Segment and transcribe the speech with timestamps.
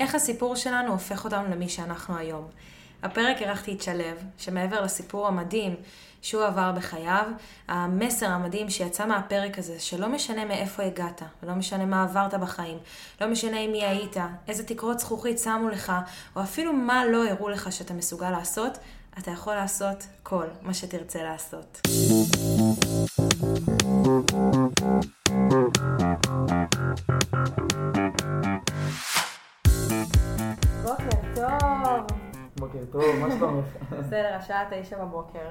[0.00, 2.48] איך הסיפור שלנו הופך אותנו למי שאנחנו היום.
[3.02, 4.04] הפרק אירחתי את שלו,
[4.38, 5.74] שמעבר לסיפור המדהים
[6.22, 7.24] שהוא עבר בחייו,
[7.68, 12.78] המסר המדהים שיצא מהפרק הזה, שלא משנה מאיפה הגעת, ולא משנה מה עברת בחיים,
[13.20, 14.16] לא משנה עם מי היית,
[14.48, 15.92] איזה תקרות זכוכית שמו לך,
[16.36, 18.78] או אפילו מה לא הראו לך שאתה מסוגל לעשות,
[19.18, 21.80] אתה יכול לעשות כל מה שתרצה לעשות.
[32.74, 33.66] בוקר טוב, מה שלומך?
[33.98, 35.48] בסדר, השעה תשע בבוקר,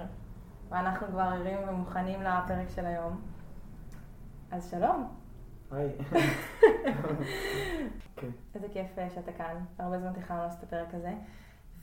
[0.70, 3.22] ואנחנו כבר ערים ומוכנים לפרק של היום.
[4.52, 5.08] אז שלום.
[5.72, 5.90] היי.
[8.16, 8.30] כן.
[8.56, 9.56] איזה כיף אה, שאתה כאן.
[9.80, 11.14] הרבה זמן תכננו לעשות את הפרק הזה.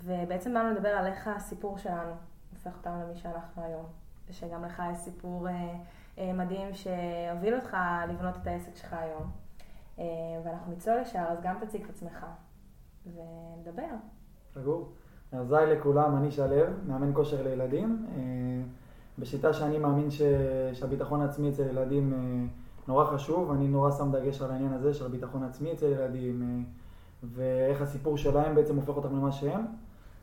[0.05, 2.13] ובעצם באנו לדבר על איך הסיפור שלנו
[2.51, 3.87] הופך אותנו למי שאנחנו היום.
[4.29, 5.75] ושגם לך יש סיפור אה,
[6.19, 7.77] אה, מדהים שהוביל אותך
[8.09, 9.31] לבנות את העסק שלך היום.
[9.99, 10.05] אה,
[10.45, 12.27] ואנחנו נצלול ישר, אז גם תציג את עצמך
[13.07, 13.95] ונדבר.
[14.55, 14.93] סגור.
[15.33, 18.07] אז היי לכולם, אני שלו, מאמן כושר לילדים.
[18.17, 18.21] אה,
[19.19, 20.23] בשיטה שאני מאמין ש...
[20.73, 22.19] שהביטחון העצמי אצל ילדים אה,
[22.89, 26.63] נורא חשוב, אני נורא שם דגש על העניין הזה של הביטחון העצמי אצל ילדים, אה,
[27.23, 29.61] ואיך הסיפור שלהם בעצם הופך אותם למה שהם.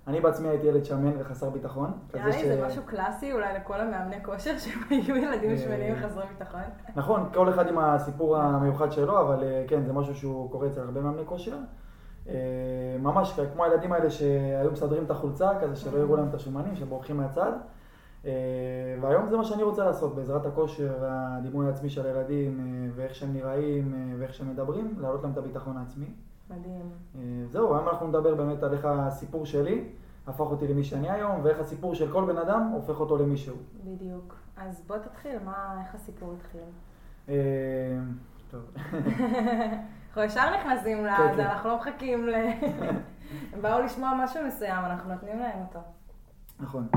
[0.08, 1.92] אני בעצמי הייתי ילד שמן וחסר ביטחון.
[2.14, 6.62] נראה לי זה משהו קלאסי אולי לכל המאמני כושר, שהם היו ילדים שמנים וחסרי ביטחון.
[6.96, 11.02] נכון, כל אחד עם הסיפור המיוחד שלו, אבל כן, זה משהו שהוא קורה אצל הרבה
[11.02, 11.58] מאמני כושר.
[13.00, 17.18] ממש כמו הילדים האלה שהיו מסדרים את החולצה, כזה שלא יראו להם את השומנים, שבורחים
[17.18, 17.52] מהצד.
[19.02, 22.60] והיום זה מה שאני רוצה לעשות, בעזרת הכושר והדימוי העצמי של הילדים,
[22.96, 26.08] ואיך שהם נראים, ואיך שהם מדברים, להעלות להם את הביטחון העצמי.
[26.50, 26.90] מדהים.
[27.52, 29.90] זהו, היום אנחנו נדבר באמת על איך הסיפור שלי
[30.28, 33.56] הפך אותי למי שאני היום, ואיך הסיפור של כל בן אדם הופך אותו למישהו.
[33.84, 34.36] בדיוק.
[34.58, 36.62] אז בוא תתחיל, מה, איך הסיפור התחיל?
[38.52, 38.62] טוב.
[40.18, 42.34] אנחנו ישר נכנסים כן, לזה, אנחנו לא מחכים ל...
[43.54, 45.80] הם באו לשמוע משהו מסוים, אנחנו נותנים להם אותו.
[46.60, 46.88] נכון.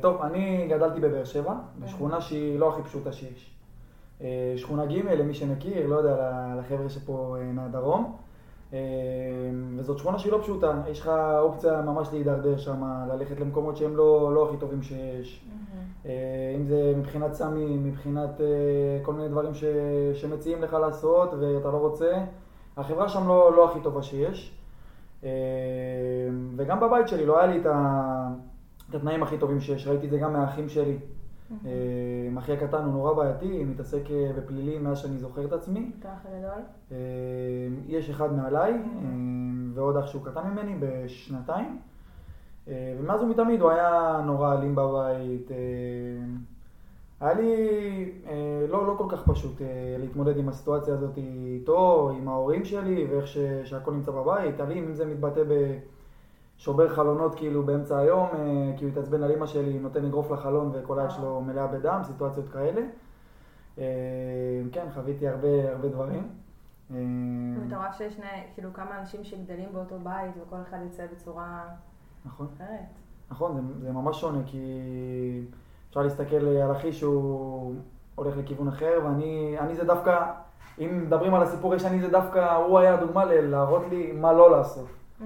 [0.00, 3.56] טוב, אני גדלתי בבאר שבע, בשכונה שהיא לא הכי פשוטה שיש.
[4.56, 8.16] שכונה ג', למי שמכיר, לא יודע, לחבר'ה שפה מהדרום.
[9.76, 14.34] וזאת שכונה שהיא לא פשוטה, יש לך אופציה ממש להידרדר שם, ללכת למקומות שהם לא,
[14.34, 15.44] לא הכי טובים שיש.
[16.04, 18.40] אם זה מבחינת סמים, מבחינת
[19.02, 19.64] כל מיני דברים ש,
[20.14, 22.24] שמציעים לך לעשות ואתה לא רוצה,
[22.76, 24.58] החברה שם לא, לא הכי טובה שיש.
[26.56, 28.28] וגם בבית שלי לא היה לי את, ה,
[28.90, 30.98] את התנאים הכי טובים שיש, ראיתי את זה גם מהאחים שלי.
[32.38, 34.02] אחי הקטן הוא נורא בעייתי, מתעסק
[34.36, 35.90] בפלילים מאז שאני זוכר את עצמי.
[35.98, 36.62] אתה אח הגדול?
[37.86, 38.74] יש אחד מעליי,
[39.74, 41.78] ועוד אח שהוא קטן ממני בשנתיים.
[42.70, 45.50] ומאז ומתמיד הוא היה נורא אלים בבית.
[47.20, 48.12] היה לי
[48.68, 49.60] לא, לא כל כך פשוט
[49.98, 54.60] להתמודד עם הסיטואציה הזאת איתו, עם ההורים שלי, ואיך ש, שהכל נמצא בבית.
[54.60, 55.42] אלים, אם זה מתבטא
[56.58, 58.28] בשובר חלונות כאילו באמצע היום,
[58.76, 62.48] כי הוא התעצבן על אמא שלי, נותן אגרוף לחלון וכל היד שלו מלאה בדם, סיטואציות
[62.48, 62.82] כאלה.
[64.72, 66.28] כן, חוויתי הרבה, הרבה דברים.
[67.66, 71.62] אתה רואה שיש שני, כאילו כמה אנשים שגדלים באותו בית וכל אחד יוצא בצורה
[72.24, 72.46] נכון.
[72.56, 73.00] אחרת.
[73.30, 74.58] נכון, זה, זה ממש שונה, כי
[75.88, 77.74] אפשר להסתכל על אחי שהוא
[78.14, 80.32] הולך לכיוון אחר, ואני אני זה דווקא,
[80.78, 84.86] אם מדברים על הסיפור הישני, זה דווקא, הוא היה הדוגמה להראות לי מה לא לעשות.
[85.20, 85.24] Mm.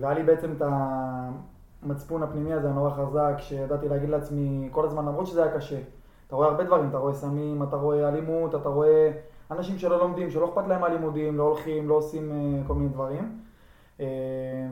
[0.00, 0.62] והיה לי בעצם את
[1.82, 5.78] המצפון הפנימי הזה הנורא חזק, שידעתי להגיד לעצמי כל הזמן, למרות שזה היה קשה.
[6.26, 9.10] אתה רואה הרבה דברים, אתה רואה סמים, אתה רואה אלימות, אתה רואה
[9.50, 12.32] אנשים שלא לומדים, שלא אכפת להם מהלימודים, לא הולכים, לא עושים
[12.66, 13.38] כל מיני דברים.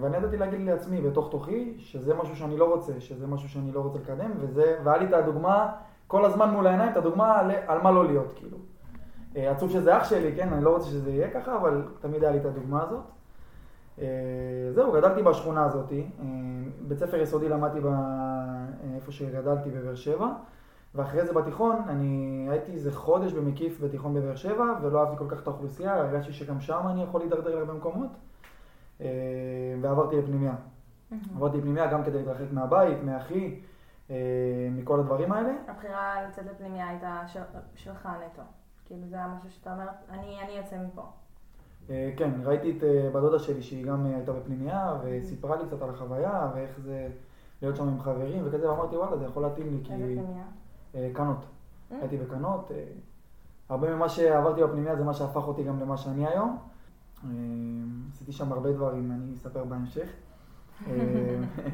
[0.01, 3.81] ואני ידעתי להגיד לעצמי בתוך תוכי, שזה משהו שאני לא רוצה, שזה משהו שאני לא
[3.81, 5.73] רוצה לקדם, וזה, והיה לי את הדוגמה,
[6.07, 8.59] כל הזמן מול העיניים, את הדוגמה על, על מה לא להיות, כאילו.
[9.35, 12.39] עצוב שזה אח שלי, כן, אני לא רוצה שזה יהיה ככה, אבל תמיד היה לי
[12.39, 13.01] את הדוגמה הזאת.
[14.75, 15.93] זהו, גדלתי בשכונה הזאת,
[16.89, 17.79] בית ספר יסודי למדתי
[18.95, 20.27] איפה שגדלתי בבאר שבע,
[20.95, 25.43] ואחרי זה בתיכון, אני הייתי איזה חודש במקיף בתיכון בבאר שבע, ולא אהבתי כל כך
[25.43, 28.11] את האוכלוסייה, הרגשתי שגם שם אני יכול להידרדר להרבה מקומות.
[29.83, 30.55] ועברתי לפנימיה.
[31.37, 33.61] עברתי לפנימיה גם כדי להתרחק מהבית, מאחי,
[34.71, 35.53] מכל הדברים האלה.
[35.69, 37.23] הבחירה לצאת לפנימיה הייתה
[37.75, 38.43] שלך נטו.
[38.85, 41.03] כאילו זה היה משהו שאתה אומר, אני, אני יוצא מפה.
[42.17, 46.51] כן, ראיתי את בת דודה שלי שהיא גם הייתה בפנימיה, וסיפרה לי קצת על החוויה,
[46.55, 47.09] ואיך זה
[47.63, 49.93] להיות שם עם חברים וכזה, ואמרתי וואלה, זה יכול להתאים לי, כי...
[49.93, 50.45] איזה פנימיה?
[51.15, 51.45] קנות.
[51.91, 52.71] הייתי בקנות.
[53.69, 56.59] הרבה ממה שעברתי בפנימיה זה מה שהפך אותי גם למה שאני היום.
[58.13, 60.09] עשיתי שם הרבה דברים, אני אספר בהמשך.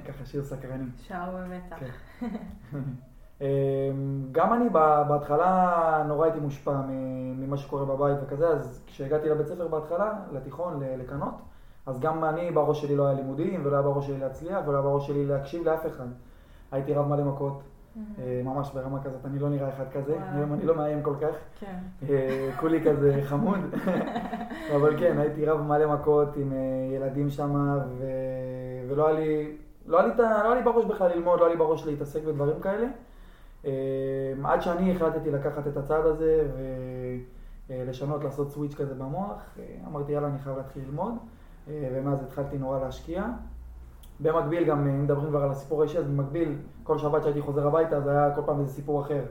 [0.07, 0.91] ככה שיר סקרנים.
[1.03, 1.87] שער במתח.
[3.41, 3.47] אמ,
[4.33, 4.69] גם אני
[5.09, 6.81] בהתחלה נורא הייתי מושפע
[7.37, 11.35] ממה שקורה בבית וכזה, אז כשהגעתי לבית ספר בהתחלה, לתיכון, לקנות,
[11.87, 14.83] אז גם אני בראש שלי לא היה לימודים, ולא היה בראש שלי להצליח, ולא היה
[14.83, 16.07] בראש שלי להקשיב לאף אחד.
[16.73, 17.63] הייתי רב מלא מכות,
[18.45, 21.35] ממש ברמה כזאת, אני לא נראה אחד כזה, היום אני לא מאיים כל כך.
[21.61, 21.77] כן.
[22.11, 23.59] אה, כולי כזה חמוד.
[24.77, 26.59] אבל כן, הייתי רב מלא מכות עם אה,
[26.97, 27.79] ילדים שם,
[28.89, 29.57] ולא היה לי,
[29.87, 32.61] לא היה לי, לא היה לי בראש בכלל ללמוד, לא היה לי בראש להתעסק בדברים
[32.61, 32.87] כאלה.
[34.45, 36.49] עד שאני החלטתי לקחת את הצעד הזה
[37.69, 41.15] ולשנות, לעשות סוויץ' כזה במוח, אמרתי יאללה אני חייב להתחיל ללמוד,
[41.69, 43.25] ומאז התחלתי נורא להשקיע.
[44.21, 48.01] במקביל גם, אם מדברים כבר על הסיפור האישי, אז במקביל, כל שבת שהייתי חוזר הביתה,
[48.01, 49.25] זה היה כל פעם איזה סיפור אחר.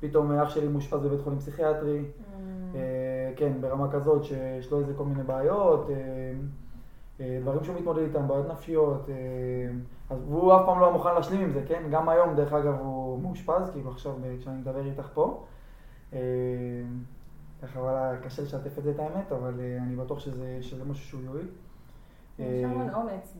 [0.00, 2.76] פתאום אח שלי מאושפז בבית חולים פסיכיאטרי, mm.
[2.76, 5.94] אה, כן, ברמה כזאת שיש לו איזה כל מיני בעיות, אה,
[7.20, 9.08] אה, דברים שהוא מתמודד איתם, בעיות נפשיות,
[10.10, 11.82] אז והוא אף פעם לא היה מוכן להשלים עם זה, כן?
[11.90, 15.44] גם היום, דרך אגב, הוא מאושפז, כאילו עכשיו, כשאני מדבר איתך פה.
[17.62, 21.20] ככה, וואלה, קשה לשתף את זה, את האמת, אבל אני בטוח שזה, שזה משהו שהוא
[21.24, 21.46] יועיל.
[22.40, 23.36] יש המון אה, אומץ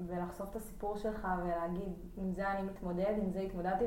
[0.00, 3.84] בלחשוף את הסיפור שלך ולהגיד, עם זה אני מתמודד, עם זה התמודדתי,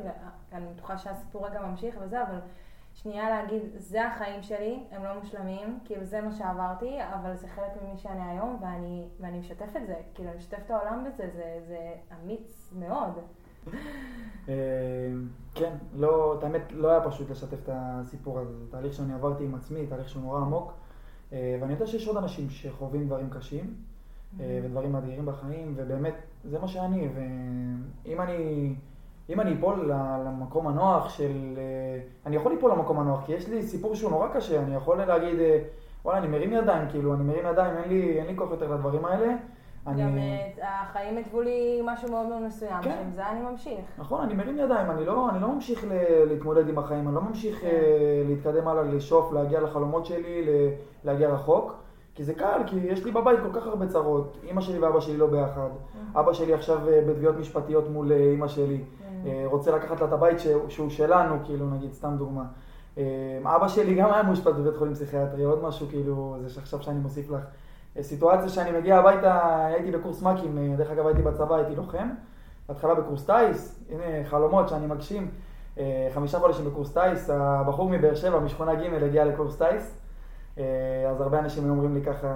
[0.52, 2.40] ואני בטוחה שהסיפור רגע ממשיך וזה, אבל
[2.94, 7.82] שנייה להגיד, זה החיים שלי, הם לא מושלמים, כאילו זה מה שעברתי, אבל זה חלק
[7.82, 11.60] ממי שאני היום, ואני, ואני משתף את זה, כאילו אני משתף את העולם בזה, זה,
[11.68, 13.20] זה אמיץ מאוד.
[14.50, 14.54] אה,
[15.56, 19.56] כן, לא, האמת לא היה פשוט לשתף את הסיפור הזה, זה תהליך שאני עברתי עם
[19.56, 20.74] עצמי, תהליך שהוא נורא עמוק,
[21.34, 23.76] אה, ואני יודע שיש עוד אנשים שחווים דברים קשים.
[24.40, 27.10] אה, ודברים אדירים בחיים, ובאמת, זה מה שאני,
[28.06, 28.74] ואם אני,
[29.30, 29.92] אם אני אפול
[30.26, 31.54] למקום הנוח של...
[31.58, 34.98] אה, אני יכול ליפול למקום הנוח, כי יש לי סיפור שהוא נורא קשה, אני יכול
[34.98, 35.60] להגיד, אה,
[36.06, 39.06] וואלה, אני מרים ידיים, כאילו, אני מרים ידיים, אין לי, אין לי כוח יותר לדברים
[39.06, 39.36] האלה.
[39.88, 40.04] אני...
[40.04, 40.18] גם
[40.62, 42.92] החיים התוו לי משהו מאוד מאוד מסוים, כן.
[42.92, 43.80] שעם זה אני ממשיך.
[43.98, 47.22] נכון, אני מרים ידיים, אני לא, אני לא ממשיך ל- להתמודד עם החיים, אני לא
[47.22, 47.68] ממשיך כן.
[48.28, 50.46] להתקדם הלאה, לשאוף, להגיע לחלומות שלי,
[51.04, 51.85] להגיע רחוק.
[52.16, 54.38] כי זה קל, כי יש לי בבית כל כך הרבה צרות.
[54.44, 55.70] אימא שלי ואבא שלי לא ביחד.
[55.70, 56.20] Mm.
[56.20, 58.84] אבא שלי עכשיו אה, בתביעות משפטיות מול אה, אימא שלי.
[58.84, 59.28] Mm.
[59.28, 60.38] אה, רוצה לקחת לה את הבית
[60.70, 62.44] שהוא שלנו, כאילו, נגיד, סתם דוגמה.
[63.46, 67.30] אבא שלי גם היה מאושפז בבית חולים פסיכיאטרי, עוד משהו, כאילו, זה שעכשיו שאני מוסיף
[67.30, 67.42] לך.
[68.02, 72.10] סיטואציה שאני מגיע הביתה, הייתי בקורס מ"כים, דרך אגב הייתי בצבא, הייתי לוחם.
[72.70, 75.32] בהתחלה בקורס טיס, הנה חלומות שאני מגשים.
[76.14, 79.98] חמישה חודשים בקורס טיס, הבחור מבאר שבע, משכונה ג' הגיע לקורס טיס.
[81.16, 82.28] אה, אז הרבה אנשים היו אומרים לי ככה,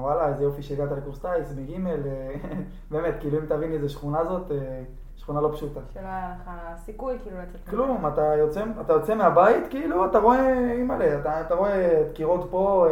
[0.00, 2.34] וואלה, איזה יופי שהגעת לקורס טיס, בגימל, אה,
[2.90, 4.82] באמת, כאילו אם תבין איזה שכונה זאת, אה,
[5.16, 5.80] שכונה לא פשוטה.
[5.94, 6.50] שלא היה לך
[6.84, 11.54] סיכוי כאילו לצאת כלום, אתה יוצא, אתה יוצא מהבית, כאילו, אתה רואה, אימא'לה, אתה, אתה
[11.54, 12.86] רואה דקירות פה,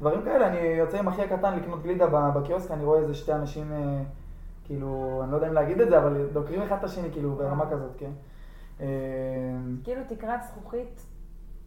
[0.00, 3.72] דברים כאלה, אני יוצא עם אחי הקטן לקנות גלידה בקיוסק, אני רואה איזה שתי אנשים,
[4.64, 7.70] כאילו, אני לא יודע אם להגיד את זה, אבל דוקרים אחד את השני, כאילו, ברמה
[7.70, 8.10] כזאת, כן.
[9.84, 11.06] כאילו תקרת זכוכית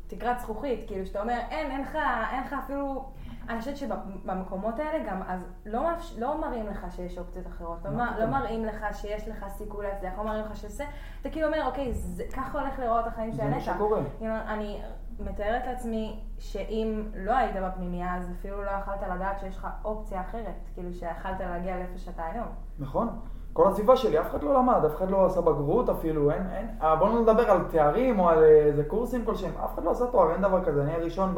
[0.07, 1.97] תקרת זכוכית, כאילו שאתה אומר, אין, אין לך,
[2.31, 3.05] אין לך אפילו...
[3.49, 6.17] אני חושבת שבמקומות האלה גם, אז לא, מאפש...
[6.17, 10.23] לא מראים לך שיש אופציות אחרות, לא, לא, מראים לך שיש לך סיכוי להצליח, לא
[10.23, 10.85] מראים לך שזה,
[11.21, 13.59] אתה כאילו אומר, אוקיי, זה, ככה הולך לראות החיים של הנטע.
[13.59, 14.01] זה מה שקורה.
[14.21, 14.81] אני
[15.19, 20.55] מתארת לעצמי שאם לא היית בפנימייה, אז אפילו לא יכלת לדעת שיש לך אופציה אחרת,
[20.73, 22.47] כאילו שיכלת להגיע לאיפה שאתה היום.
[22.79, 23.19] נכון.
[23.57, 26.67] כל הסביבה שלי, אף אחד לא למד, אף אחד לא עשה בגרות אפילו, אין, אין,
[26.81, 29.91] אה, בואו לא נדבר על תארים או על אה, איזה קורסים כלשהם, אף אחד לא
[29.91, 31.35] עשה תואר, אין דבר כזה, אני הראשון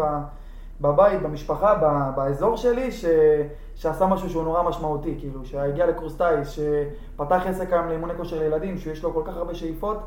[0.82, 1.76] בבית, במשפחה,
[2.16, 3.06] באזור שלי, ש,
[3.76, 8.78] שעשה משהו שהוא נורא משמעותי, כאילו, שהגיע לקורס טיס, שפתח עסק היום לאימוני כושר לילדים,
[8.78, 9.98] שיש לו כל כך הרבה שאיפות,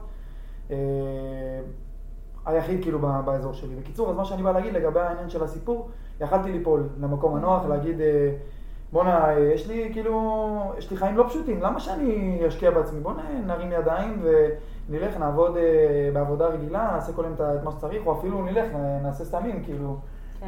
[0.71, 0.77] אה,
[2.47, 3.75] היחיד כאילו באזור שלי.
[3.75, 5.91] בקיצור, אז מה שאני בא להגיד לגבי העניין של הסיפור,
[6.21, 8.01] יכלתי ליפול למקום הנוח, להגיד...
[8.93, 13.01] בואנה, יש לי כאילו, יש לי חיים לא פשוטים, למה שאני אשקיע בעצמי?
[13.01, 13.13] בוא
[13.47, 14.23] נרים ידיים
[14.89, 18.67] ונלך, נעבוד אה, בעבודה רגילה, נעשה כל יום את מה שצריך, או אפילו נלך,
[19.03, 19.97] נעשה סתמים, כאילו.
[20.41, 20.47] כן,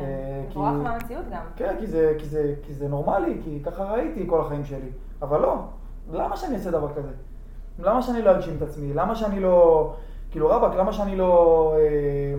[0.57, 1.43] אה, מהמציאות גם.
[1.57, 4.91] כן, כי זה, כי, זה, כי זה נורמלי, כי ככה ראיתי כל החיים שלי.
[5.23, 5.57] אבל לא,
[6.13, 7.13] למה שאני אעשה דבר כזה?
[7.79, 8.95] למה שאני לא אגשים את עצמי?
[8.95, 9.93] למה שאני לא...
[10.31, 11.75] כאילו רבאק, למה שאני לא...
[11.79, 12.35] אה,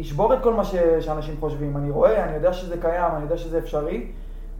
[0.00, 1.76] אשבור את כל מה ש, שאנשים חושבים.
[1.76, 4.06] אני רואה, אני יודע שזה קיים, אני יודע שזה אפשרי.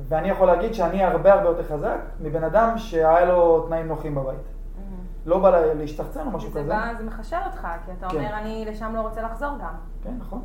[0.09, 4.39] ואני יכול להגיד שאני הרבה הרבה יותר חזק מבן אדם שהיה לו תנאים נוחים בבית.
[4.39, 5.29] Mm-hmm.
[5.29, 6.63] לא בא להשתחצן או משהו כזה.
[6.63, 8.17] בא, זה מחשב אותך, כי אתה כן.
[8.17, 9.75] אומר, אני לשם לא רוצה לחזור גם.
[10.03, 10.43] כן, נכון.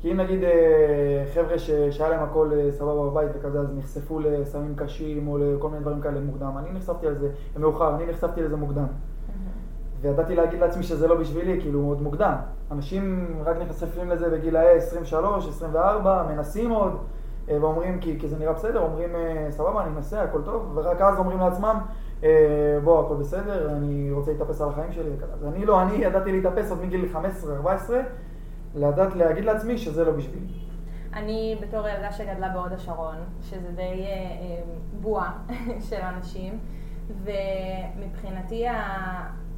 [0.00, 4.74] כי אם נגיד אה, חבר'ה שהיה להם הכל אה, סבבה בבית וכזה, אז נחשפו לסמים
[4.76, 6.58] קשים או לכל מיני דברים כאלה מוקדם.
[6.58, 7.28] אני נחשפתי על זה
[7.58, 8.86] מאוחר, אני נחשפתי לזה מוקדם.
[8.86, 10.00] Mm-hmm.
[10.00, 12.34] וידעתי להגיד לעצמי שזה לא בשבילי, כאילו, מאוד מוקדם.
[12.70, 16.98] אנשים רק נחשפים לזה בגילאי 23, 24, מנסים עוד.
[17.60, 21.18] ואומרים, כי, כי זה נראה בסדר, אומרים, אה, סבבה, אני מנסה, הכל טוב, ורק אז
[21.18, 21.80] אומרים לעצמם,
[22.24, 25.32] אה, בוא, הכל בסדר, אני רוצה להתאפס על החיים שלי וכאלה.
[25.32, 27.08] אז אני לא, אני ידעתי להתאפס עוד מגיל
[27.64, 27.66] 15-14,
[28.74, 30.46] לדעת להגיד לעצמי שזה לא בשבילי.
[31.14, 34.62] אני בתור ילדה שגדלה בהוד השרון, שזה די אה, אה,
[35.00, 35.32] בועה
[35.88, 36.58] של אנשים,
[37.08, 38.66] ומבחינתי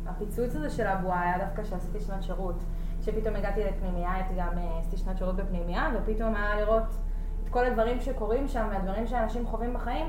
[0.07, 2.57] הפיצוץ הזה של הבועה היה דווקא כשעשיתי שנת שירות.
[3.01, 6.83] שפתאום הגעתי לפנימייה, הייתי גם עשיתי שנת שירות בפנימייה, ופתאום היה לראות
[7.53, 10.07] כל הדברים שקורים שם, והדברים שאנשים חווים בחיים.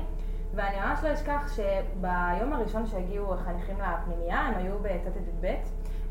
[0.54, 5.46] ואני ממש לא אשכח שביום הראשון שהגיעו חניכים לפנימייה, הם היו בט"ט-י"ב,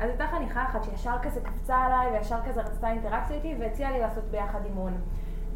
[0.00, 4.00] אז הייתה חניכה אחת שישר כזה קפצה עליי, וישר כזה רצתה אינטראקציה איתי, והציעה לי
[4.00, 4.92] לעשות ביחד אימון.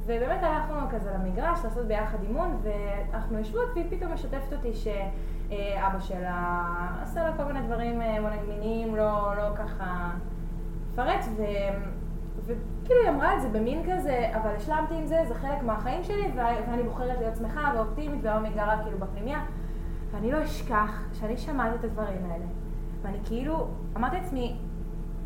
[0.04, 6.64] ובאמת הלכנו כזה למגרש לעשות ביחד אימון, ואנחנו יושבות, והיא פתאום משתפת אותי שאבא שלה
[7.02, 8.18] עשה לה כל מיני דברים אה,
[8.48, 10.10] מיניים, לא, לא ככה
[10.92, 11.24] לפרט.
[12.48, 16.32] וכאילו היא אמרה את זה במין כזה, אבל השלמתי עם זה, זה חלק מהחיים שלי,
[16.36, 19.40] ואני בוחרת להיות שמחה ואופטימית, והיום היא גרה כאילו בפנימיה.
[20.10, 22.44] ואני לא אשכח שאני שמעתי את הדברים האלה,
[23.02, 24.58] ואני כאילו, אמרתי לעצמי,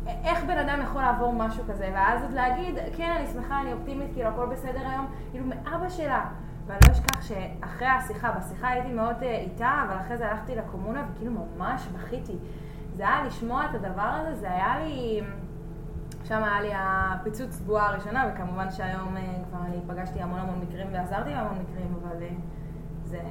[0.07, 4.13] איך בן אדם יכול לעבור משהו כזה, ואז עוד להגיד, כן, אני שמחה, אני אופטימית,
[4.13, 6.25] כאילו הכל בסדר היום, כאילו מאבא שלה.
[6.67, 11.03] ואני לא אשכח שאחרי השיחה, בשיחה הייתי מאוד uh, איתה, אבל אחרי זה הלכתי לקומונה
[11.11, 12.37] וכאילו ממש בכיתי.
[12.95, 15.21] זה היה לשמוע את הדבר הזה, זה היה לי...
[16.23, 20.87] שם היה לי הפיצוץ בועה הראשונה, וכמובן שהיום אה, כבר אני פגשתי המון המון מקרים
[20.91, 22.29] ועזרתי בהמון מקרים, אבל אה,
[23.03, 23.21] זה,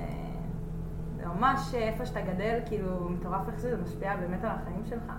[1.16, 5.12] זה ממש אה, איפה שאתה גדל, כאילו מטורף איך שזה משפיע באמת על החיים שלך.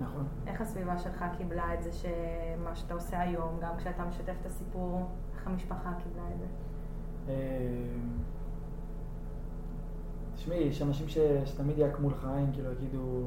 [0.00, 0.26] נכון.
[0.46, 5.08] איך הסביבה שלך קיבלה את זה שמה שאתה עושה היום, גם כשאתה משתף את הסיפור,
[5.34, 6.46] איך המשפחה קיבלה את זה?
[10.34, 11.06] תשמעי, יש אנשים
[11.44, 13.24] שתמיד יעקמו לך עין, כאילו יגידו...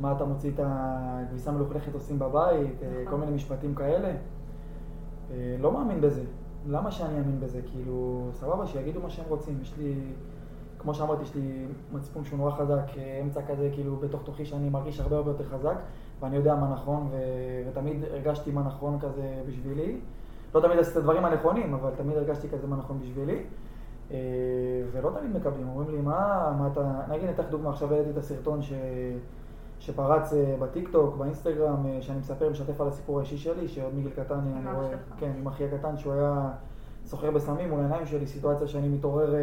[0.00, 4.08] מה אתה מוציא את הכביסה מלוכלכת עושים בבית, אה, כל מיני משפטים כאלה.
[5.30, 6.22] אה, לא מאמין בזה.
[6.66, 7.60] למה שאני אאמין בזה?
[7.66, 9.58] כאילו, סבבה, שיגידו מה שהם רוצים.
[9.62, 9.94] יש לי,
[10.78, 14.70] כמו שאמרתי, יש לי מצפון שהוא נורא חזק, אה, אמצע כזה, כאילו, בתוך תוכי שאני
[14.70, 15.76] מרגיש הרבה הרבה יותר חזק,
[16.20, 17.16] ואני יודע מה נכון, ו...
[17.68, 20.00] ותמיד הרגשתי מה נכון כזה בשבילי.
[20.54, 23.42] לא תמיד עשיתי את הדברים הנכונים, אבל תמיד הרגשתי כזה מה נכון בשבילי.
[24.92, 26.92] ולא תמיד מקבלים, אומרים לי, מה, מה אתה...
[27.08, 28.72] נגיד, אני אתן לך דוגמא, עכשיו העליתי את הסרטון ש...
[29.80, 34.34] שפרץ אה, בטיקטוק, באינסטגרם, אה, שאני מספר, משתף על הסיפור האישי שלי, שעוד מגיל קטן,
[34.34, 36.48] אה, אני רואה, כן, עם אחי הקטן, שהוא היה
[37.04, 39.34] סוחר בסמים מול העיניים שלי, סיטואציה שאני מתעורר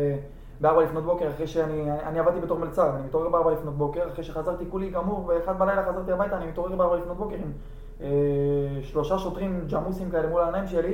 [0.62, 4.24] בארבע לפנות בוקר, אחרי שאני, אני עבדתי בתור מלצר, אני מתעורר בארבע לפנות בוקר, אחרי
[4.24, 7.52] שחזרתי כולי גמור, ואחד בלילה חזרתי הביתה, אני מתעורר בארבע לפנות בוקר עם
[8.02, 8.08] אה,
[8.82, 10.94] שלושה שוטרים ג'מוסים כאלה מול העיניים שלי,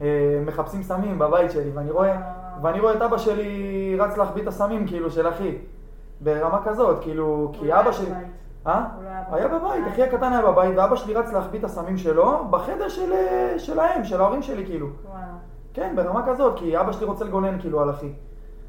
[0.00, 2.20] אה, מחפשים סמים בבית שלי, ואני רואה,
[2.62, 5.58] ואני רואה את אבא שלי רץ להחביא את הסמים, כאילו, של אחי.
[6.20, 8.10] ברמה כזאת, כאילו, כי אבא שלי...
[8.66, 8.86] אה?
[9.30, 12.88] לא היה בבית, אחי הקטן היה בבית, ואבא שלי רץ להחביא את הסמים שלו בחדר
[12.88, 13.12] של,
[13.58, 14.86] שלהם, של ההורים שלי, כאילו.
[15.74, 18.12] כן, ברמה כזאת, כי אבא שלי רוצה לגונן, כאילו, על אחי.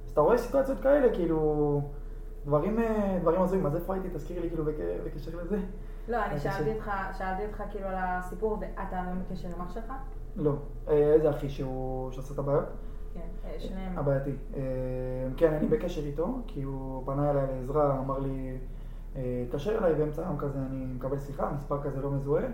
[0.06, 1.82] אז אתה רואה סיטואציות כאלה, כאילו,
[2.46, 3.66] דברים, אה, דברים הזויים.
[3.66, 4.10] אז איפה הייתי?
[4.10, 4.64] תזכירי לי, כאילו,
[5.06, 5.58] בקשר לזה.
[6.08, 9.94] לא, אני שאלתי אותך, שאלתי אותך, כאילו, על הסיפור, ואתה היום בקשר עם אח שלך?
[10.36, 10.54] לא.
[10.88, 12.66] אה, איזה אחי שהוא, שעשה את הבעיות?
[13.14, 13.98] כן, אה, שניהם.
[14.00, 14.32] הבעייתי.
[15.38, 18.58] כן, אני בקשר איתו, כי הוא פנה אליי לעזרה, אמר לי...
[19.16, 22.46] התקשר אליי באמצע היום כזה, אני מקבל שיחה, מספר כזה לא מזוהה,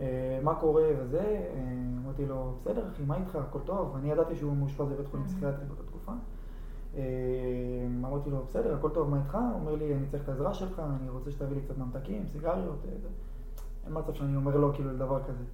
[0.00, 1.72] אה, מה קורה וזה, אה,
[2.04, 5.64] אמרתי לו, בסדר אחי, מה איתך, הכל טוב, אני ידעתי שהוא מאושפז בבית חולים פסיכיאטרי
[5.64, 6.12] באותה תקופה.
[6.96, 7.02] אה,
[7.98, 9.34] אמרתי לו, בסדר, הכל טוב, מה איתך?
[9.34, 12.86] הוא אומר לי, אני צריך את העזרה שלך, אני רוצה שתביא לי קצת ממתקים, סיגריות,
[13.86, 15.44] אין מצב שאני אומר לא, כאילו, לדבר כזה.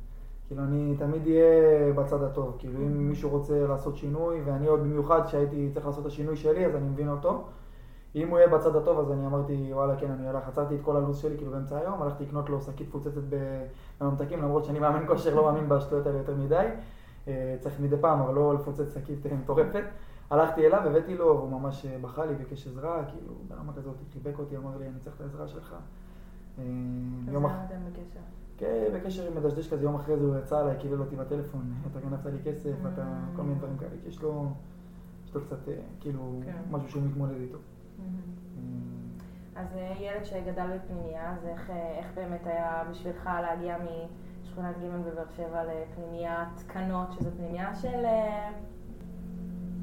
[0.47, 2.57] כאילו, אני תמיד אהיה בצד הטוב.
[2.59, 6.67] כאילו, אם מישהו רוצה לעשות שינוי, ואני עוד במיוחד שהייתי צריך לעשות את השינוי שלי,
[6.67, 7.45] אז אני מבין אותו.
[8.17, 10.97] אם הוא יהיה בצד הטוב, אז אני אמרתי, וואלה, כן, אני הולך, עצרתי את כל
[10.97, 13.21] הלו"ז שלי כאילו באמצע היום, הלכתי לקנות לו שקית פוצצת
[14.01, 16.67] בממתקים, למרות שאני מאמן כושר, לא מאמין בשטויות האלה יותר מדי.
[17.29, 19.85] אה, צריך מדי פעם, אבל לא לפוצץ שקית אה, מטורפת.
[20.31, 24.39] הלכתי אליו, הבאתי לו, והוא ממש אה, בכה לי, ביקש עזרה, כאילו, ברמה כזאת, חיבק
[24.39, 25.75] אותי, אמר לי, אני צריך את העזרה שלך.
[26.59, 26.65] אז
[27.35, 28.21] למה אתם בקשר?
[28.59, 32.01] כן, בקשר עם מדשדש כזה, יום אחרי זה הוא יצא אליי, קיבל אותי בטלפון, אתה
[32.01, 33.05] גנבת לי כסף, אתה,
[33.37, 34.47] כל מיני דברים כאלה, כי יש לו,
[35.27, 35.59] יש לו קצת,
[36.01, 36.57] כאילו, כן.
[36.71, 37.59] משהו שהוא מתמודד איתו.
[39.57, 43.77] אז אה, ילד שגדל בפנימייה, אז איך, אה, איך באמת היה בשבילך להגיע
[44.43, 48.05] משכונת ג' בבאר שבע לפנימיית קנות, שזו פנימייה של...
[48.05, 48.51] אה,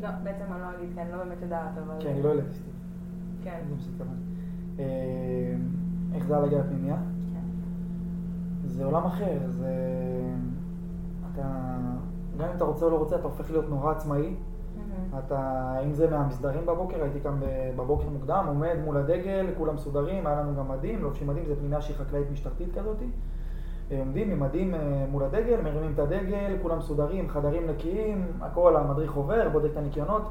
[0.01, 1.96] לא, בעצם אני לא אגיד, כי אני לא באמת יודעת, אבל...
[2.00, 2.70] כן, לא אסתי.
[3.43, 3.62] כן.
[6.15, 6.96] איך זה היה להגיע לפנימייה?
[7.34, 7.48] כן.
[8.65, 9.75] זה עולם אחר, זה...
[11.34, 11.41] אתה...
[12.38, 14.36] גם אם אתה רוצה או לא רוצה, אתה הופך להיות נורא עצמאי.
[15.20, 17.39] אתה, אם זה מהמסדרים בבוקר, הייתי קם
[17.75, 21.82] בבוקר מוקדם, עומד מול הדגל, כולם מסודרים, היה לנו גם מדים, לובשים מדים, זה פנינה
[21.82, 22.98] שהיא חקלאית משטרתית כזאת.
[23.91, 28.75] אה, עומדים עם מדים אה, מול הדגל, מרימים את הדגל, כולם מסודרים, חדרים נקיים, הכל,
[28.75, 30.22] המדריך עובר, בודק את הניקיונות.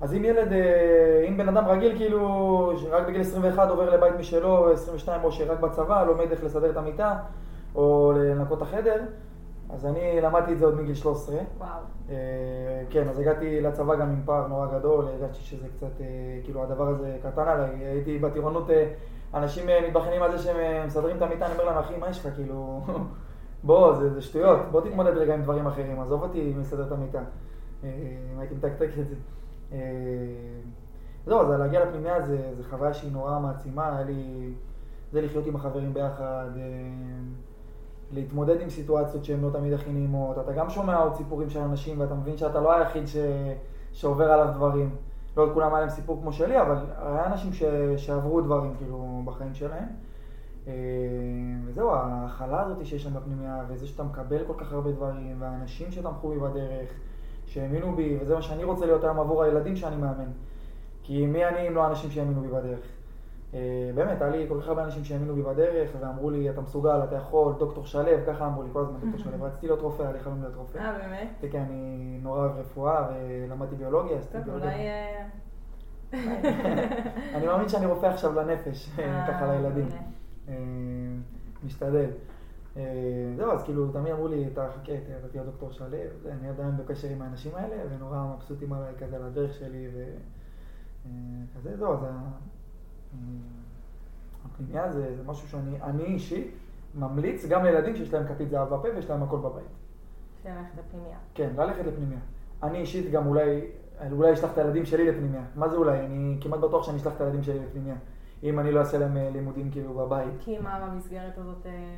[0.00, 4.72] אז אם ילד, אה, אם בן אדם רגיל כאילו, שרק בגיל 21 עובר לבית משלו,
[4.72, 7.16] 22 או שרק בצבא, לומד איך לסדר את המיטה,
[7.74, 9.02] או לנקות את החדר,
[9.72, 11.36] אז אני למדתי את זה עוד מגיל 13.
[11.58, 11.68] וואו.
[12.10, 12.14] אה,
[12.90, 16.06] כן, אז הגעתי לצבא גם עם פער נורא גדול, הרגשתי שזה קצת, אה,
[16.44, 18.92] כאילו הדבר הזה קטן עליי, הייתי בטירונות, אה,
[19.34, 22.34] אנשים מתבכיינים על זה שהם מסדרים את המיטה, אני אומר להם, אחי, מה יש לך,
[22.34, 22.80] כאילו,
[23.64, 27.22] בוא, זה, זה שטויות, בוא תתמודד רגע עם דברים אחרים, עזוב אותי מסדר את המיטה.
[27.84, 29.14] אם הייתי מתקתק את זה.
[31.26, 34.52] זהו, אז להגיע לפנימיה זה, זה חוויה שהיא נורא מעצימה, היה לי,
[35.12, 36.48] זה לחיות עם החברים ביחד,
[38.12, 42.00] להתמודד עם סיטואציות שהן לא תמיד הכי נעימות, אתה גם שומע עוד סיפורים של אנשים
[42.00, 43.16] ואתה מבין שאתה לא היחיד ש...
[43.92, 44.90] שעובר עליו דברים.
[45.36, 47.62] לא לכולם היה להם סיפור כמו שלי, אבל היה אנשים ש...
[47.96, 49.84] שעברו דברים כאילו בחיים שלהם.
[50.66, 50.72] אה,
[51.66, 56.28] וזהו, ההכלה הזאת שיש שם בפנימיה, וזה שאתה מקבל כל כך הרבה דברים, והאנשים שתמכו
[56.28, 56.90] בי בדרך,
[57.46, 60.30] שהאמינו בי, וזה מה שאני רוצה להיות היום עבור הילדים שאני מאמן.
[61.02, 62.80] כי מי אני אם לא האנשים שהאמינו בי בדרך?
[63.54, 67.00] אה, באמת, היה לי כל כך הרבה אנשים שהאמינו בי בדרך, ואמרו לי, אתה מסוגל,
[67.04, 69.44] אתה יכול, דוקטור שלו, ככה אמרו לי כל הזמן, דוקטור שלו.
[69.44, 70.78] רציתי להיות רופא, היה לי חלום להיות רופא.
[70.78, 71.52] אה, באמת?
[71.52, 74.54] כן, אני נורא אוהב רפואה, ולמדתי ביולוגיה, עשיתי טוב.
[74.54, 74.88] אולי...
[74.88, 75.28] אה,
[77.34, 79.88] אני מאמין שאני רופא עכשיו לנפש, אה, ככה לילדים.
[81.64, 82.10] משתדל.
[83.36, 85.86] זהו, אז כאילו, תמיד אמרו לי, אתה חכה, אתה תהיה דוקטור שלו,
[86.40, 89.88] אני עדיין בקשר עם האנשים האלה, ונורא מבסוטים עליי כזה על הדרך שלי,
[91.06, 91.98] וכזה, זהו, אז
[94.74, 96.54] ה- אה, זה, זה משהו שאני אני אישית
[96.94, 99.64] ממליץ גם לילדים שיש להם כפית זהב בפה ויש להם הכל בבית.
[100.44, 101.16] ללכת לפנימיה.
[101.34, 102.18] כן, ללכת לפנימיה.
[102.62, 103.60] אני אישית גם אולי,
[104.12, 105.42] אולי אשלח את הילדים שלי לפנימיה.
[105.56, 105.98] מה זה אולי?
[106.06, 107.94] אני כמעט בטוח שאני אשלח את הילדים שלי לפנימיה.
[108.42, 110.32] אם אני לא אעשה להם אה, לימודים כאילו בבית.
[110.40, 111.66] כי מה במסגרת הזאת...
[111.66, 111.94] אה,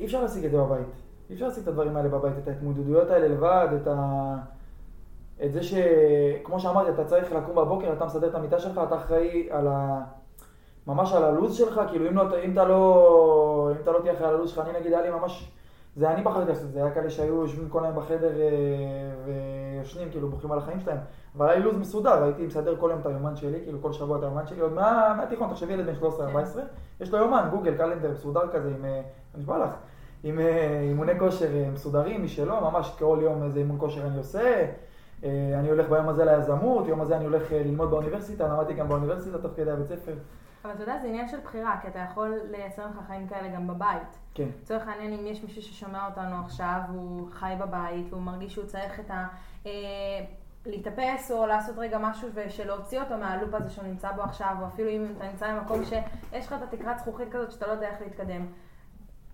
[0.00, 0.86] אי אפשר להשיג את זה בבית.
[1.30, 4.36] אי אפשר להשיג את הדברים האלה בבית, את ההתמודדויות האלה לבד, את ה...
[5.44, 5.74] את זה ש...
[6.44, 10.04] כמו שאמרתי, אתה צריך לקום בבוקר, אתה מסדר את המיטה שלך, אתה אחראי על ה...
[10.86, 14.28] ממש על הלו"ז שלך, כאילו אם, לא, אם, אתה לא, אם אתה לא תהיה אחראי
[14.28, 15.50] על הלו"ז שלך, אני נגיד, היה לי ממש...
[15.96, 18.50] זה אני בחרתי לעשות את זה, היה כאלה שהיו יושבים כל היום בחדר אה,
[19.24, 20.98] ויושנים, כאילו בוכים על החיים שלהם.
[21.36, 24.18] אבל היה לי לו"ז מסודר, הייתי מסדר כל יום את היומן שלי, כאילו כל שבוע
[24.18, 26.58] את היומן שלי, עוד מה, מהתיכון, תחשבי ילד בן 13-14,
[27.00, 28.90] יש לו יומן, גוגל, קלנדר, מסודר כזה, עם, אה,
[29.34, 29.70] אני נשבע לך,
[30.24, 34.66] עם אה, אימוני כושר מסודרים משלו, ממש כל יום איזה אימון כושר אני עושה,
[35.58, 39.52] אני הולך ביום הזה ליזמות, יום הזה אני הולך ללמוד באוניברסיטה, למדתי גם באוניברסיטה תוך
[39.56, 40.12] כדי הבית ספר.
[40.64, 43.66] אבל אתה יודע, זה עניין של בחירה, כי אתה יכול לייצר לך חיים כאלה גם
[43.66, 44.18] בבית.
[44.34, 48.66] כן, לצורך העניין, אם יש מישהו ששומע אותנו עכשיו, והוא חי בבית, והוא מרגיש שהוא
[48.66, 49.26] צריך את ה...
[49.66, 49.70] אה,
[50.66, 54.90] להתאפס או לעשות רגע משהו ושלהוציא אותו מהלופ הזה שהוא נמצא בו עכשיו, או אפילו
[54.90, 58.46] אם אתה נמצא במקום שיש לך את התקרת זכוכית כזאת שאתה לא יודע איך להתקדם.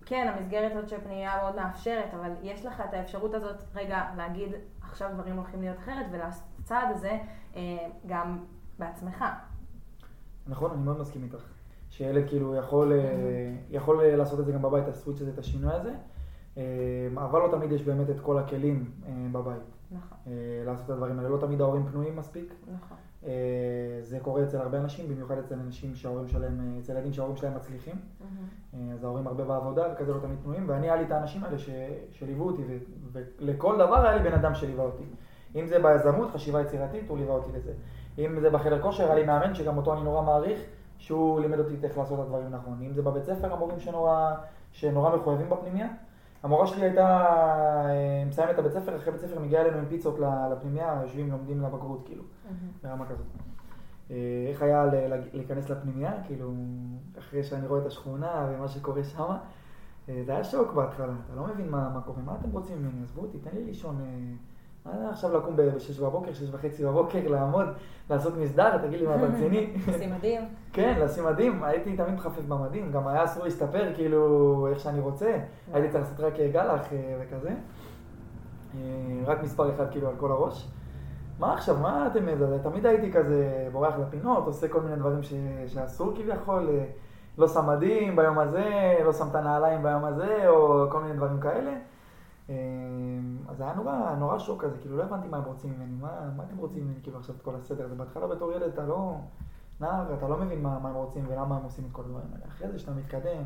[0.05, 4.51] כן, המסגרת הזאת של פנימייה מאוד מאפשרת, אבל יש לך את האפשרות הזאת רגע להגיד,
[4.81, 7.17] עכשיו דברים הולכים להיות אחרת, ולעשות את הצעד הזה
[7.55, 7.61] אה,
[8.07, 8.45] גם
[8.79, 9.25] בעצמך.
[10.51, 11.43] נכון, אני מאוד מסכים איתך.
[11.89, 15.73] שילד כאילו יכול, אה, יכול אה, לעשות את זה גם בבית, הסוויץ' הזה, את השינוי
[15.73, 15.93] הזה,
[16.57, 16.63] אה,
[17.15, 18.91] אבל לא תמיד יש באמת את כל הכלים
[19.31, 19.61] בבית
[19.91, 20.17] נכון,
[20.65, 21.29] לעשות את הדברים האלה.
[21.29, 22.53] לא תמיד ההורים פנויים מספיק.
[22.75, 22.97] נכון.
[24.01, 27.95] זה קורה אצל הרבה אנשים, במיוחד אצל אנשים שההורים שלהם, אצל ילדים שההורים שלהם מצליחים.
[28.73, 31.57] אה, אז ההורים הרבה בעבודה וכזה לא תמיד פנויים, ואני היה לי את האנשים האלה
[31.57, 31.69] ש,
[32.11, 32.77] שליוו אותי, ו,
[33.11, 35.03] ולכל דבר היה לי בן אדם שליווה אותי.
[35.55, 37.73] אם זה ביזמות, חשיבה יצירתית, הוא ליווה אותי לזה.
[38.17, 40.61] אם זה בחדר כושר, היה לי מאמן שגם אותו אני נורא מעריך,
[40.97, 42.79] שהוא לימד אותי איך לעשות את הדברים נכון.
[42.81, 44.33] אם זה בבית ספר, המורים שנורא,
[44.71, 45.87] שנורא מחויבים בפנימייה.
[46.43, 47.25] המורה שלי הייתה
[47.89, 50.19] אה, מסיימת את הבית ספר, אחרי בית ספר מגיעה אלינו עם פיצות
[50.51, 52.23] לפנימייה, יושבים, לומדים לבגרות, כאילו.
[52.83, 53.25] ברמה כזאת.
[54.11, 54.15] אה,
[54.49, 54.85] איך היה
[55.33, 56.51] להיכנס לפנימייה, כאילו,
[57.19, 59.35] אחרי שאני רואה את השכונה ומה שקורה שם,
[60.09, 63.03] אה, זה היה שוק בהתחלה, אתה לא מבין מה, מה קורה, מה אתם רוצים ממני,
[63.03, 64.01] עזבו אותי, תן לי לישון,
[64.85, 67.65] עכשיו לקום ב-6 בבוקר, 6 וחצי בבוקר, לעמוד,
[68.09, 69.73] לעשות מסדר, תגיד לי מה אתה רציני?
[69.99, 70.41] שים מדים.
[70.73, 75.37] כן, לשים מדים, הייתי תמיד מחפף במדים, גם היה אסור להסתפר כאילו איך שאני רוצה,
[75.73, 77.49] הייתי צריך לעשות רק גלח אה, וכזה,
[78.75, 78.79] אה,
[79.25, 80.67] רק מספר אחד כאילו על כל הראש.
[81.39, 85.33] מה עכשיו, מה אתם, זה, תמיד הייתי כזה בורח לפינות, עושה כל מיני דברים ש,
[85.67, 86.85] שאסור כביכול, אה,
[87.37, 91.39] לא שם מדים ביום הזה, לא שם את הנעליים ביום הזה, או כל מיני דברים
[91.39, 91.71] כאלה.
[92.49, 92.55] אה,
[93.47, 96.29] אז זה היה נורא, נורא שוק כזה, כאילו לא הבנתי מה הם רוצים ממני, מה,
[96.37, 97.95] מה אתם רוצים ממני כאילו עכשיו את כל הסדר הזה.
[97.95, 99.17] בהתחלה בתור ילד אתה לא,
[99.79, 102.45] נער, אתה לא מבין מה, מה הם רוצים ולמה הם עושים את כל הדברים האלה.
[102.47, 103.43] אחרי זה שאתה מתקדם,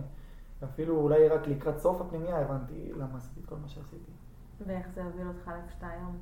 [0.64, 4.12] אפילו אולי רק לקראת סוף הפנימייה הבנתי למה עשיתי את כל מה שעשיתי.
[4.68, 6.18] ואיך זה הוביל אותך לאיפה שאתה היום.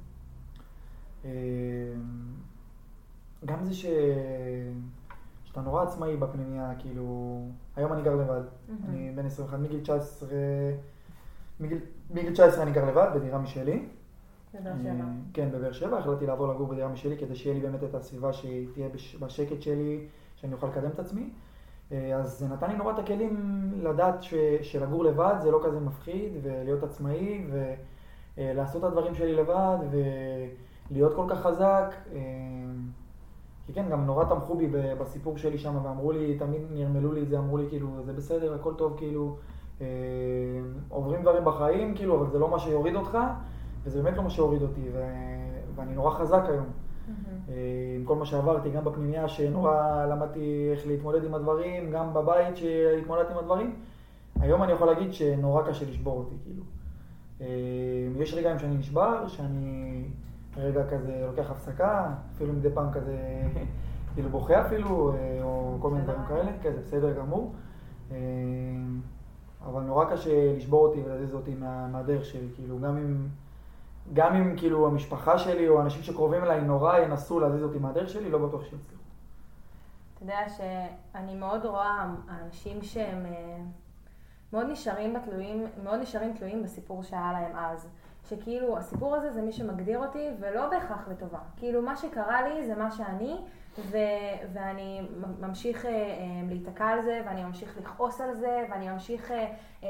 [1.25, 1.93] אה,
[3.45, 3.85] גם זה ש...
[5.43, 7.39] שאתה נורא עצמאי בפנימייה, כאילו...
[7.75, 8.41] היום אני גר לבד.
[8.69, 8.85] מהמם.
[8.89, 10.29] אני בן 21, מגיל 19...
[11.59, 11.79] מגיל,
[12.13, 13.85] מגיל 19 אני גר לבד, בדירה משלי.
[14.53, 15.03] בבאר שבע.
[15.33, 18.67] כן, בבאר שבע, החלטתי לעבור לגור בדירה משלי כדי שיהיה לי באמת את הסביבה שהיא
[18.73, 21.29] תהיה בשקט שלי, שאני אוכל לקדם את עצמי.
[21.91, 26.31] אז זה נתן לי נורא את הכלים לדעת ש, שלגור לבד זה לא כזה מפחיד,
[26.43, 27.47] ולהיות עצמאי,
[28.37, 29.77] ולעשות את הדברים שלי לבד,
[30.91, 31.95] ולהיות כל כך חזק.
[33.65, 34.67] כי כן, גם נורא תמכו בי
[34.99, 38.53] בסיפור שלי שם, ואמרו לי, תמיד נרמלו לי את זה, אמרו לי, כאילו, זה בסדר,
[38.53, 39.37] הכל טוב, כאילו, אה,
[40.89, 43.17] עוברים דברים בחיים, כאילו, אבל זה לא מה שיוריד אותך,
[43.83, 45.03] וזה באמת לא מה שהוריד אותי, ו...
[45.75, 46.65] ואני נורא חזק היום.
[46.65, 47.51] Mm-hmm.
[47.51, 47.55] אה,
[47.95, 53.33] עם כל מה שעברתי, גם בפנימייה, שנורא למדתי איך להתמודד עם הדברים, גם בבית שהתמודדתי
[53.33, 53.75] עם הדברים,
[54.39, 56.63] היום אני יכול להגיד שנורא קשה לשבור אותי, כאילו.
[57.41, 57.47] אה,
[58.21, 60.03] יש רגעים שאני נשבר, שאני...
[60.57, 63.17] רגע כזה לוקח הפסקה, אפילו מדי פעם כזה,
[64.13, 67.53] כאילו בוכה אפילו, אה, או כל מיני דברים כאלה, כן, זה בסדר גמור.
[69.65, 73.27] אבל נורא קשה לשבור אותי ולהזיז אותי מה, מהדרך שלי, כאילו גם אם,
[74.13, 78.29] גם אם כאילו המשפחה שלי או אנשים שקרובים אליי נורא ינסו להזיז אותי מהדרך שלי,
[78.29, 79.03] לא בטוח שיצליחו.
[80.13, 83.57] אתה יודע שאני מאוד רואה אנשים שהם אה,
[84.53, 87.87] מאוד נשארים בתלויים, מאוד נשארים תלויים בסיפור שהיה להם אז.
[88.29, 91.39] שכאילו הסיפור הזה זה מי שמגדיר אותי, ולא בהכרח לטובה.
[91.57, 93.41] כאילו מה שקרה לי זה מה שאני,
[93.79, 95.01] ו- ואני
[95.39, 95.87] ממשיך uh,
[96.49, 99.33] להיתקע על זה, ואני ממשיך לכעוס על זה, ואני ממשיך uh,
[99.81, 99.85] um,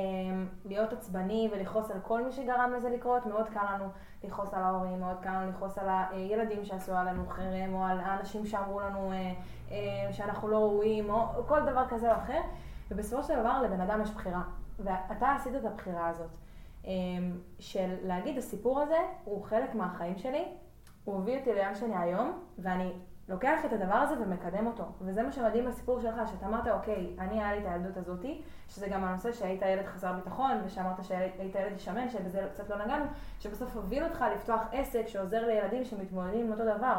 [0.65, 3.25] להיות עצבני ולכעוס על כל מי שגרם לזה לקרות.
[3.25, 3.85] מאוד קל לנו
[4.23, 8.45] לכעוס על ההורים, מאוד קל לנו לכעוס על הילדים שעשו עלינו חרם, או על האנשים
[8.45, 9.73] שאמרו לנו uh, uh,
[10.11, 12.41] שאנחנו לא ראויים, או כל דבר כזה או אחר.
[12.91, 14.41] ובסופו של דבר לבן אדם יש בחירה.
[14.79, 16.29] ואתה עשית את הבחירה הזאת.
[16.85, 20.45] אמ, של להגיד, הסיפור הזה הוא חלק מהחיים שלי,
[21.03, 22.93] הוא הביא אותי לאן שאני היום, ואני
[23.29, 24.83] לוקח את הדבר הזה ומקדם אותו.
[25.01, 28.87] וזה מה שמדהים בסיפור שלך, שאתה אמרת, אוקיי, אני היה לי את הילדות הזאתי, שזה
[28.87, 33.05] גם הנושא שהיית ילד חסר ביטחון, ושאמרת שהיית ילד שמן, שבזה קצת לא נגענו,
[33.39, 36.97] שבסוף הוביל אותך לפתוח עסק שעוזר לילדים שמתמודדים עם אותו דבר.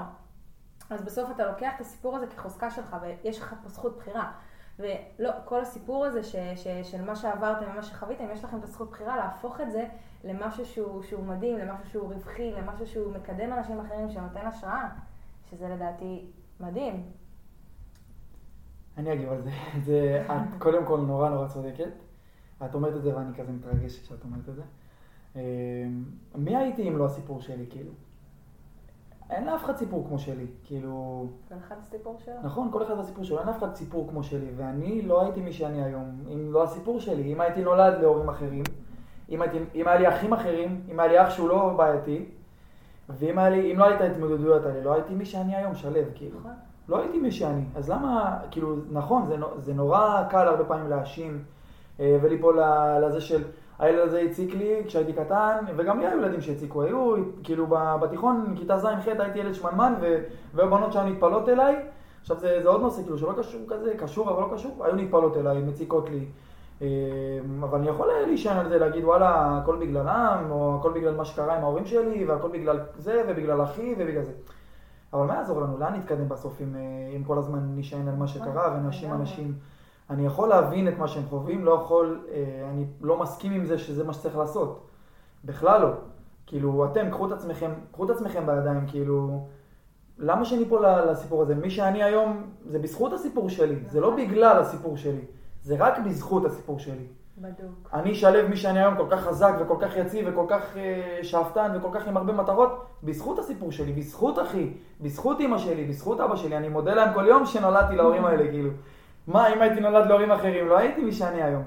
[0.91, 4.33] אז בסוף אתה לוקח את הסיפור הזה כחוזקה שלך, ויש לך פה זכות בחירה.
[4.79, 8.91] ולא, כל הסיפור הזה ש, ש, של מה שעברתם ומה שחוויתם, יש לכם את הזכות
[8.91, 9.87] בחירה להפוך את זה
[10.25, 14.89] למשהו שהוא, שהוא מדהים, למשהו שהוא רווחי, למשהו שהוא מקדם אנשים אחרים, שנותן השראה,
[15.51, 16.27] שזה לדעתי
[16.61, 17.03] מדהים.
[18.97, 19.51] אני אגיב על זה.
[19.87, 21.93] זה את קודם כל נורא נורא צודקת.
[22.65, 24.63] את אומרת את זה ואני כזה מתרגש כשאת אומרת את זה.
[25.37, 25.41] אמ,
[26.35, 27.91] מי הייתי אם לא הסיפור שלי, כאילו?
[29.31, 31.27] אין לאף אחד סיפור כמו שלי, כאילו...
[31.49, 32.35] כל אחד סיפור שלו.
[32.43, 35.53] נכון, כל אחד הסיפור שלו, אין לאף אחד סיפור כמו שלי, ואני לא הייתי מי
[35.53, 38.63] שאני היום, אם לא הסיפור שלי, אם הייתי נולד להורים אחרים,
[39.31, 42.25] אם, הייתי, אם היה לי אחים אחרים, אם היה לי אח שהוא לא בעייתי,
[43.09, 46.39] ואם לי, אם לא הייתה התמודדויות האלה, לא הייתי מי שאני היום, שלו, כאילו.
[46.39, 46.53] נכון.
[46.89, 51.45] לא הייתי מי שאני, אז למה, כאילו, נכון, זה, זה נורא קל הרבה פעמים להאשים
[52.01, 52.61] אה, וליפול
[53.03, 53.43] לזה של...
[53.79, 57.67] הילד הזה הציק לי כשהייתי קטן, וגם לי היו ילדים שהציקו, היו, כאילו
[58.03, 59.95] בתיכון, כיתה ז'-ח' הייתי ילד שמנמן,
[60.55, 61.77] והיו בנות שהיו נטפלות אליי.
[62.21, 65.37] עכשיו זה, זה עוד נושא, כאילו שלא קשור כזה, קשור אבל לא קשור, היו נטפלות
[65.37, 66.27] אליי, מציקות לי.
[66.81, 71.25] אמ, אבל אני יכול להישען על זה, להגיד וואלה, הכל בגללם, או הכל בגלל מה
[71.25, 74.33] שקרה עם ההורים שלי, והכל בגלל זה, ובגלל אחי, ובגלל זה.
[75.13, 75.79] אבל מה יעזור לנו?
[75.79, 76.81] לאן נתקדם בסוף אם, אה,
[77.17, 79.55] אם כל הזמן נשען על מה שקרה ונאשים אנשים?
[80.11, 83.79] אני יכול להבין את מה שהם חווים, לא יכול, אה, אני לא מסכים עם זה
[83.79, 84.87] שזה מה שצריך לעשות.
[85.45, 85.89] בכלל לא.
[86.47, 89.47] כאילו, אתם, קחו את עצמכם, קחו את עצמכם בידיים, כאילו,
[90.19, 91.55] למה שאני פה לסיפור הזה?
[91.55, 95.25] מי שאני היום, זה בזכות הסיפור שלי, זה לא בגלל הסיפור שלי,
[95.65, 97.07] זה רק בזכות הסיפור שלי.
[97.39, 97.91] בדוק.
[97.93, 101.73] אני שלב מי שאני היום כל כך חזק וכל כך יציב וכל כך אה, שאפתן
[101.75, 106.37] וכל כך עם הרבה מטרות, בזכות הסיפור שלי, בזכות אחי, בזכות אימא שלי, בזכות אבא
[106.37, 108.71] שלי, אני מודה להם כל יום שנולדתי להורים האלה, כאילו.
[109.27, 111.63] מה, אם הייתי נולד להורים אחרים, לא הייתי מי שאני היום.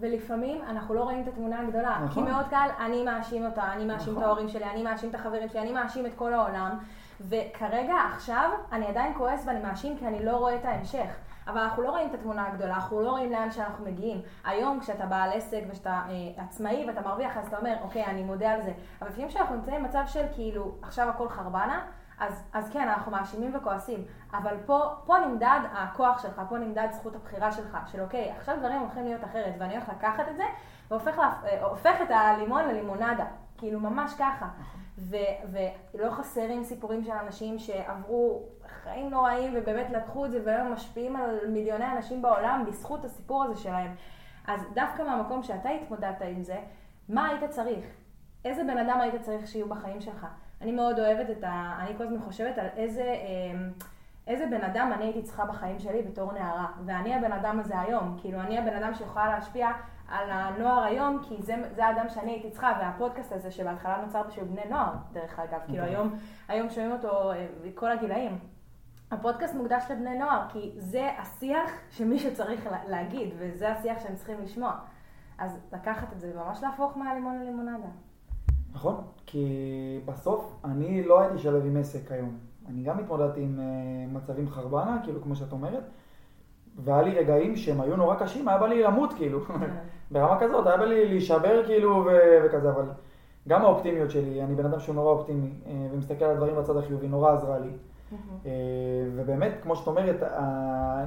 [0.00, 2.00] ולפעמים אנחנו לא רואים את התמונה הגדולה.
[2.04, 2.24] נכון.
[2.24, 4.22] כי מאוד קל, אני מאשים אותה, אני מאשים נכון.
[4.22, 6.78] את ההורים שלי, אני מאשים את החברים שלי, אני מאשים את כל העולם.
[7.20, 11.10] וכרגע, עכשיו, אני עדיין כועס ואני מאשים כי אני לא רואה את ההמשך.
[11.46, 14.22] אבל אנחנו לא רואים את התמונה הגדולה, אנחנו לא רואים לאן שאנחנו מגיעים.
[14.44, 18.52] היום כשאתה בעל עסק וכשאתה אה, עצמאי ואתה מרוויח, אז אתה אומר, אוקיי, אני מודה
[18.52, 18.72] על זה.
[19.00, 21.80] אבל לפעמים כשאנחנו נמצאים במצב של כאילו, עכשיו הכל חרבנה,
[22.20, 27.14] אז, אז כן, אנחנו מאשימים וכועסים, אבל פה, פה נמדד הכוח שלך, פה נמדד זכות
[27.14, 30.44] הבחירה שלך, של אוקיי, עכשיו דברים הולכים להיות אחרת, ואני הולך לקחת את זה,
[30.90, 33.24] והופך לה, את הלימון ללימונדה,
[33.58, 34.46] כאילו ממש ככה.
[35.04, 38.42] ולא חסרים סיפורים של אנשים שעברו
[38.82, 43.60] חיים נוראים ובאמת לקחו את זה והיום משפיעים על מיליוני אנשים בעולם בזכות הסיפור הזה
[43.60, 43.94] שלהם.
[44.46, 46.56] אז דווקא מהמקום שאתה התמודדת עם זה,
[47.08, 47.84] מה היית צריך?
[48.44, 50.26] איזה בן אדם היית צריך שיהיו בחיים שלך?
[50.60, 51.76] אני מאוד אוהבת את ה...
[51.80, 53.70] אני כל הזמן חושבת על איזה, אמ,
[54.26, 56.66] איזה בן אדם אני הייתי צריכה בחיים שלי בתור נערה.
[56.84, 58.18] ואני הבן אדם הזה היום.
[58.20, 59.70] כאילו, אני הבן אדם שיכולה להשפיע
[60.10, 64.44] על הנוער היום, כי זה, זה האדם שאני הייתי צריכה, והפודקאסט הזה שבהתחלה נוצר בשביל
[64.44, 65.94] בני נוער, דרך אגב, כאילו נכון.
[65.94, 66.14] היום,
[66.48, 68.38] היום שומעים אותו אה, בכל הגילאים.
[69.10, 74.36] הפודקאסט מוקדש לבני נוער, כי זה השיח שמישהו צריך לה- להגיד, וזה השיח שהם צריכים
[74.42, 74.72] לשמוע.
[75.38, 77.88] אז לקחת את זה וממש להפוך מהלימון ללימונדה.
[78.72, 79.46] נכון, כי
[80.04, 82.38] בסוף אני לא הייתי שלב עם עסק היום.
[82.68, 83.64] אני גם התמודדתי עם אה,
[84.12, 85.84] מצבים חרבנה, כאילו, כמו שאת אומרת,
[86.76, 89.40] והיה לי רגעים שהם היו נורא קשים, היה בא לי למות, כאילו.
[90.10, 92.84] ברמה כזאת, היה בא לי להישבר, כאילו, ו- וכזה, אבל
[93.48, 97.08] גם האופטימיות שלי, אני בן אדם שהוא נורא אופטימי, אה, ומסתכל על הדברים בצד החיובי,
[97.08, 97.68] נורא עזרה לי.
[98.46, 98.50] אה,
[99.16, 100.22] ובאמת, כמו שאת אומרת,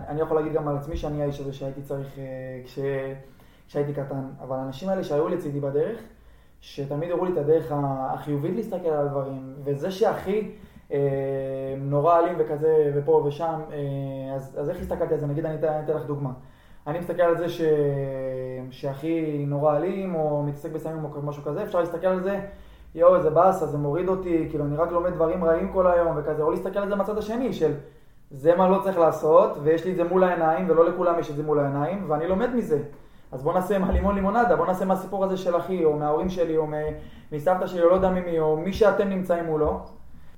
[0.08, 2.24] אני יכול להגיד גם על עצמי שאני האיש הזה שהייתי צריך אה,
[2.66, 2.80] כש-
[3.68, 6.00] כשהייתי קטן, אבל האנשים האלה שהיו לצידי בדרך,
[6.62, 10.52] שתמיד הראו לי את הדרך החיובית להסתכל על הדברים, וזה שהכי
[10.92, 11.00] אה,
[11.78, 15.28] נורא אלים וכזה, ופה ושם, אה, אז, אז איך הסתכלתי על זה?
[15.28, 16.30] נגיד, אני אתן לך דוגמה.
[16.88, 17.62] אני מסתכל על זה ש...
[18.72, 22.40] שהכי נורא אלים, או מתעסק בסמים או משהו כזה, אפשר להסתכל על זה,
[22.96, 26.44] יואו, איזה באסה, זה מוריד אותי, כאילו, אני רק לומד דברים רעים כל היום וכזה,
[26.44, 27.74] או להסתכל על זה מהצד השני, של
[28.32, 31.36] זה מה לא צריך לעשות, ויש לי את זה מול העיניים, ולא לכולם יש את
[31.36, 32.80] זה מול העיניים, ואני לומד מזה.
[33.32, 36.68] אז בוא נעשה מהלימון לימונדה, בוא נעשה מהסיפור הזה של אחי, או מההורים שלי, או
[37.32, 39.80] מסבתא שלי, או לא יודע ממי, או מי שאתם נמצאים מולו.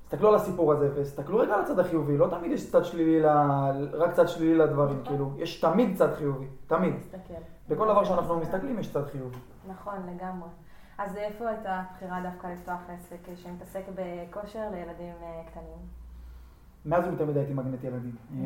[0.08, 3.88] תסתכלו על הסיפור הזה, ותסתכלו רגע על הצד החיובי, לא תמיד יש צד שלילי, ל-
[3.92, 6.94] רק צד שלילי לדברים, כאילו, יש תמיד צד חיובי, תמיד.
[7.00, 7.34] תסתכל.
[7.68, 9.36] בכל דבר שאנחנו מסתכלים יש צד חיובי.
[9.68, 10.48] נכון, לגמרי.
[10.98, 15.78] אז איפה הייתה הבחירה דווקא לפתוח עסק שמתעסק בכושר לילדים אה, קטנים?
[16.86, 18.14] מאז ומתמיד הייתי מגנט ילדים.
[18.34, 18.44] אה,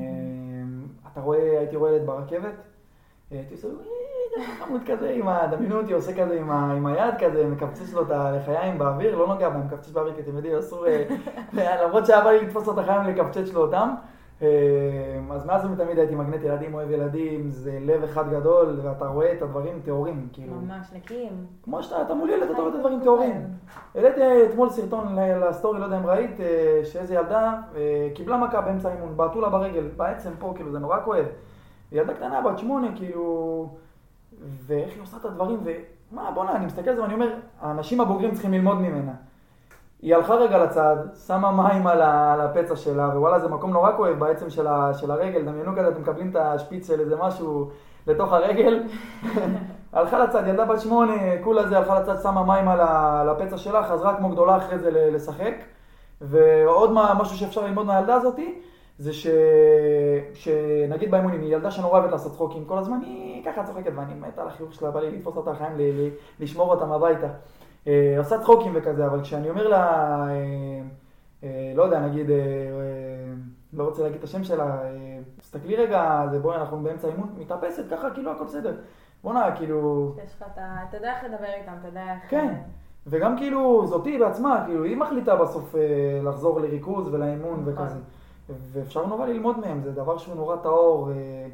[1.13, 2.55] אתה רואה, הייתי רואה ילד ברכבת,
[3.31, 5.47] הייתי עושה, "אה, חמוד כזה, עם ה...
[5.47, 9.67] דמיינו אותי עושה כזה עם, היד כזה, מקפצץ לו את הלחיים באוויר, לא נוגע בהם,
[9.67, 11.05] מקפצץ באוויר, כי אתם יודעים, אסור, אה,
[11.85, 13.95] למרות שהיה בא לי לתפוס לו את החיים, לקפצץ לו אותם.
[14.43, 14.49] אה,
[15.31, 19.43] אז מאז ומתמיד הייתי מגנט ילדים, אוהב ילדים, זה לב אחד גדול, ואתה רואה את
[19.43, 20.55] הדברים טהורים, כאילו.
[20.55, 21.47] ממש נקיים.
[21.63, 23.47] כמו שאתה, אתה מול ילד, אתה רואה את הדברים טהורים.
[23.95, 28.89] העליתי אתמול סרטון לסטורי, לא יודע אם ראית, אה, שאיזה ילדה אה, קיבלה מכה באמצע
[28.89, 31.25] האימון, בעטו לה ברגל, בעצם פה, כאילו, זה נורא כואב.
[31.93, 33.69] ילדה קטנה, בת שמונה, כאילו,
[34.67, 35.61] ואיך היא עושה את הדברים,
[36.13, 39.13] ומה, בוא'נה, אני מסתכל על זה ואני אומר, האנשים הבוגרים צריכים ללמוד ממנה.
[40.03, 42.01] היא הלכה רגע לצד, שמה מים על,
[42.41, 46.01] הפצע שלה, ווואלה, זה מקום נורא כואב בעצם של, ה, של הרגל, דמיינו כזה, אתם
[46.01, 47.71] מקבלים את השפיץ של איזה משהו
[48.07, 48.83] לתוך הרגל.
[49.93, 51.13] הלכה לצד, ילדה בת שמונה,
[51.45, 55.55] כולה זה, הלכה לצד, שמה מים על, הפצע שלה, חזרה כמו גדולה אחרי זה לשחק.
[56.21, 58.61] ועוד מה, משהו שאפשר ללמוד מהילדה הזאתי,
[59.01, 59.27] זה ש...
[60.35, 64.39] שנגיד באימונים, היא ילדה שנורא אוהבת לעשות צחוקים כל הזמן, היא ככה צוחקת, ואני מת
[64.39, 66.09] על החיוך שלה, בא לי לתפוס אותה לחיים, ל-
[66.41, 67.27] לשמור אותם הביתה.
[67.87, 69.85] אה, עושה צחוקים וכזה, אבל כשאני אומר לה,
[70.29, 70.81] אה,
[71.45, 72.41] אה, לא יודע, נגיד, אה, אה,
[73.73, 74.89] לא רוצה להגיד את השם שלה, אה,
[75.39, 78.75] תסתכלי רגע, זה בואי, אנחנו באמצע אימון, מתאפסת ככה, כאילו הכל בסדר.
[79.25, 80.13] בוא'נה, כאילו...
[80.25, 80.77] יש לך את ה...
[80.89, 82.31] אתה יודע איך לדבר איתם, אתה יודע איך...
[82.31, 82.55] כן.
[83.07, 85.81] וגם כאילו, זאתי בעצמה, כאילו, היא מחליטה בסוף אה,
[86.25, 87.85] לחזור לריכוז ולאימון נכון.
[87.85, 87.99] וכזה.
[88.73, 91.11] ואפשר נורא ללמוד מהם, זה דבר שהוא נורא טהור.
[91.11, 91.47] אה,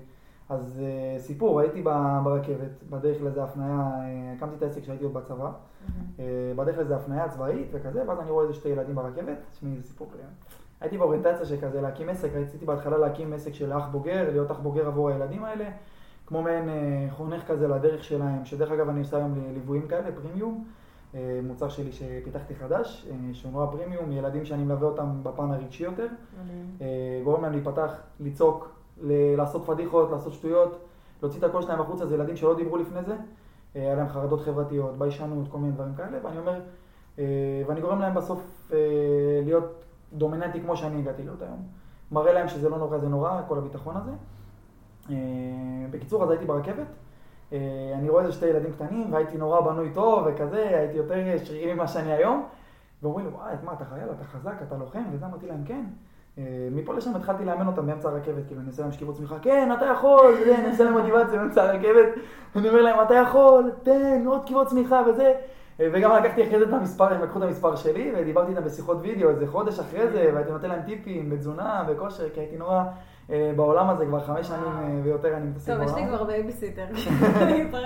[0.49, 1.83] אז אה, סיפור, הייתי
[2.25, 5.51] ברכבת, בדרך לאיזה הפניה, אה, הקמתי את העסק כשהייתי עוד בצבא.
[6.19, 6.25] אה,
[6.57, 10.09] בדרך לאיזה הפניה צבאית וכזה, ואז אני רואה איזה שתי ילדים ברכבת, תשמעי, זה סיפור.
[10.21, 10.25] אה,
[10.81, 14.87] הייתי באוריינטציה שכזה להקים עסק, רציתי בהתחלה להקים עסק של אח בוגר, להיות אח בוגר
[14.87, 15.71] עבור הילדים האלה,
[16.27, 16.69] כמו מעין
[17.11, 20.65] חונך כזה לדרך שלהם, שדרך אגב אני עושה היום ליוויים כאלה, פרימיום,
[21.43, 26.07] מוצר שלי שפיתחתי חדש, אה, שהוא נורא פרימיום, ילדים שאני מלווה אותם בפן הרגשי יותר.
[26.81, 28.69] אה, גורם להם להיפתח, לצעוק,
[29.03, 30.79] ל- לעשות פדיחות, לעשות שטויות,
[31.23, 33.13] להוציא את הקול שלהם החוצה, זה ילדים שלא דיברו לפני זה,
[33.77, 36.61] אה, היה להם חרדות חברתיות, ביישנות, כל מיני דברים כאלה, ואני אומר,
[37.19, 37.25] אה,
[37.67, 38.79] ואני גורם להם בסוף אה,
[39.45, 41.63] להיות דומיננטי כמו שאני הגעתי להיות היום.
[42.13, 44.11] מראה להם שזה לא נורא, זה נורא, כל הביטחון הזה.
[45.11, 45.15] אה,
[45.91, 46.85] בקיצור, אז הייתי ברכבת, אה,
[47.53, 51.89] אני רואה איזה שתי ילדים קטנים, והייתי נורא בנוי טוב וכזה, הייתי יותר שרירי ממה
[51.89, 52.47] שאני היום,
[53.03, 55.85] ואומרים לי, וואי, מה, אתה חייל, אתה חזק, אתה לוחם, וזה אמרתי להם, כן.
[56.39, 59.73] אה, מפה לשם התחלתי לאמן אותם באמצע הרכבת, כאילו אני עושה להם שקיבות צמיחה, כן,
[59.79, 62.09] אתה יכול, וזה, אני עושה להם מוטיבציה באמצע הרכבת,
[62.57, 65.35] אני אומר להם, אתה יכול, תן, עוד שכיבות סמיכה וזה.
[65.81, 68.97] אה, וגם לקחתי אחרי זה את המספר, הם לקחו את המספר שלי, ודיברתי איתם בשיחות
[69.01, 72.85] וידאו איזה חודש אחרי זה, והייתי נותן להם טיפים בתזונה, בכושר, כי הייתי נורא אה,
[73.57, 75.99] בעולם הזה, כבר חמש שנים אה, ויותר אני מתעסק טוב, בעולם.
[75.99, 76.85] יש לי כבר בייביסיטר.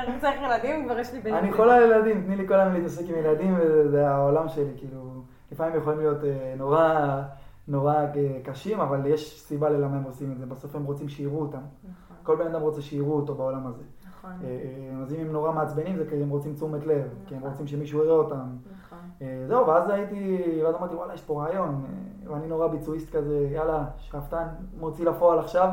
[0.09, 1.39] אני צריך ילדים, כבר יש לי בייביסיטר.
[1.39, 5.23] אני חולה על ילדים, תני לי כל היום להתעסק עם ילדים, וזה העולם שלי, כאילו,
[5.53, 7.23] לפעמים יכולים להיות אה, נורא,
[7.69, 11.41] נורא אה, קשים, אבל יש סיבה ללמה הם עושים את זה, בסוף הם רוצים שיראו
[11.41, 11.59] אותם.
[11.59, 13.83] נכון, כל בן אדם רוצה שיראו אותו בעולם הזה.
[14.09, 17.35] נכון, אה, אה, אז אם הם נורא מעצבנים זה כי הם רוצים תשומת לב, כי
[17.35, 17.51] הם נכון.
[17.51, 18.35] רוצים שמישהו יראה אותם.
[18.35, 18.80] נכון.
[19.23, 23.49] אה, זהו, ואז הייתי, ואז אמרתי, וואלה, יש פה רעיון, אה, ואני נורא ביצועיסט כזה,
[23.53, 24.47] יאללה, שאפתן,
[24.81, 25.69] מוציא לפועל עכשיו.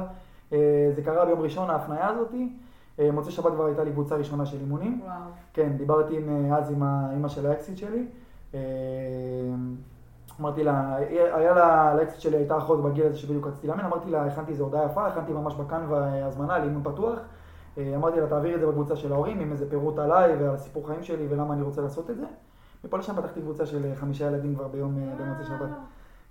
[0.54, 2.54] אה, זה קרה ביום ראשון, ההפניה הזאתי,
[3.14, 5.02] מוצאי שבת כבר הייתה לי קבוצה ראשונה של אימונים.
[5.04, 5.16] וואו.
[5.54, 8.08] כן, דיברתי עם, אז עם האימא של האקסיט שלי.
[10.40, 10.96] אמרתי לה,
[11.34, 14.64] היה לה, לאקסיט שלי הייתה אחות בגיל הזה שבדיוק רציתי לאמן, אמרתי לה, הכנתי איזו
[14.64, 17.20] הודעה יפה, הכנתי ממש בקנווה הזמנה לאימון פתוח.
[17.78, 21.04] אמרתי לה, תעבירי את זה בקבוצה של ההורים, עם איזה פירוט עליי ועל הסיפור חיים
[21.04, 22.26] שלי ולמה אני רוצה לעשות את זה.
[22.84, 25.70] מפה לשם פתחתי קבוצה של אה, חמישה ילדים כבר ביום, אה, במוצאי שבת.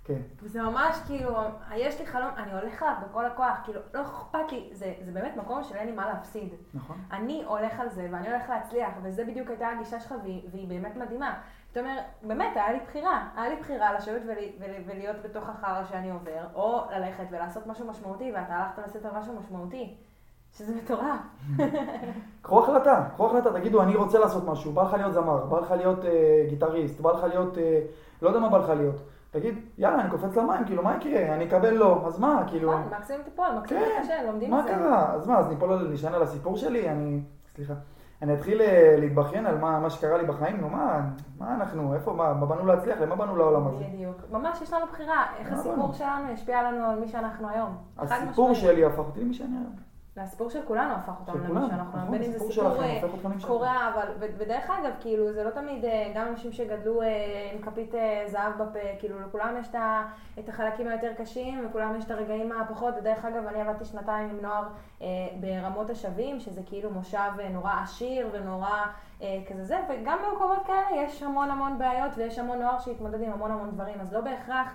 [0.07, 0.21] כן.
[0.43, 1.37] וזה ממש כאילו,
[1.75, 5.35] יש לי חלום, אני הולך עליו בכל הכוח, כאילו, לא אכפת לי, זה, זה באמת
[5.37, 6.53] מקום שאין לי מה להפסיד.
[6.73, 6.97] נכון.
[7.11, 10.95] אני הולך על זה ואני הולך להצליח, וזה בדיוק הייתה הגישה שלך והיא, והיא באמת
[10.95, 11.39] מדהימה.
[11.67, 13.29] זאת אומרת, באמת, היה לי בחירה.
[13.35, 17.87] היה לי בחירה לשבת ול, ול, ולהיות בתוך החרא שאני עובר, או ללכת ולעשות משהו
[17.87, 19.95] משמעותי, ואתה הלכת לעשות משהו משמעותי.
[20.57, 21.19] שזה מטורף.
[22.41, 25.71] קחו החלטה, קחו החלטה, תגידו, אני רוצה לעשות משהו, בא לך להיות זמר, בא לך
[25.71, 27.81] להיות אה, גיטריסט, בא לך להיות, אה,
[28.21, 29.01] לא יודע מה בא לך להיות.
[29.31, 31.35] תגיד, יאללה, אני קופץ למים, כאילו, מה יקרה?
[31.35, 32.71] אני אקבל לא, אז מה, כאילו...
[32.97, 34.69] מקסימום תיפול, מקסימום כן, תקשה, לומדים מה את זה.
[34.69, 35.13] קרה?
[35.13, 36.89] אז מה, אז ניפול נשען על הסיפור שלי?
[36.89, 37.21] אני,
[37.55, 37.73] סליחה,
[38.21, 40.61] אני אתחיל אה, להתבכיין על מה, מה שקרה לי בחיים?
[40.61, 41.01] נו, מה,
[41.39, 43.01] מה אנחנו, איפה, מה, מה באנו להצליח?
[43.01, 43.83] למה באנו לעולם הזה?
[43.93, 44.17] בדיוק.
[44.31, 45.93] ממש יש לנו בחירה, איך מה הסיפור?
[45.93, 47.77] שלנו ישפיע עלינו על מי שאנחנו היום.
[47.97, 48.53] הסיפור.
[48.53, 49.86] שלי הפך אותי למי שאני היום.
[50.17, 51.99] והסיפור של כולנו הפך אותנו למי כולנו, שאנחנו.
[51.99, 53.01] נכון, בין אם זה סיפור אה.
[53.47, 57.07] קורע, אבל, ודרך אגב, כאילו, זה לא תמיד, אה, גם אנשים שגדלו אה,
[57.53, 57.93] עם כפית
[58.25, 59.67] זהב בפה, כאילו, לכולם יש
[60.39, 64.39] את החלקים היותר קשים, וכולם יש את הרגעים הפחות, ודרך אגב, אני עבדתי שנתיים עם
[64.41, 64.63] נוער
[65.39, 68.85] ברמות השבים, שזה כאילו מושב נורא עשיר ונורא
[69.19, 73.51] כזה זה, וגם במקומות כאלה יש המון המון בעיות, ויש המון נוער שהתמודד עם המון
[73.51, 74.67] המון דברים, אז לא בהכרח...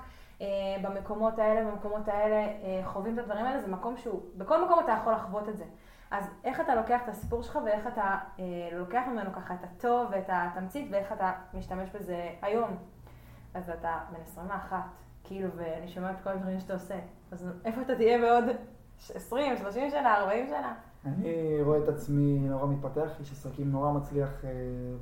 [0.42, 0.48] אה,
[0.83, 4.92] במקומות האלה, במקומות האלה אה, חווים את הדברים האלה, זה מקום שהוא, בכל מקום אתה
[4.92, 5.64] יכול לחוות את זה.
[6.11, 10.09] אז איך אתה לוקח את הסיפור שלך ואיך אתה אה, לוקח ממנו ככה את הטוב
[10.11, 12.70] ואת התמצית ואיך אתה משתמש בזה היום.
[13.55, 14.76] אז אתה בן 21,
[15.24, 16.98] כאילו, ואני שומעת כל הדברים שאתה עושה.
[17.31, 18.44] אז איפה אתה תהיה בעוד
[19.14, 20.74] 20, 30 שנה, 40 שנה?
[21.07, 24.50] אני רואה את עצמי נורא מתפתח, איש עסקים נורא מצליח אה,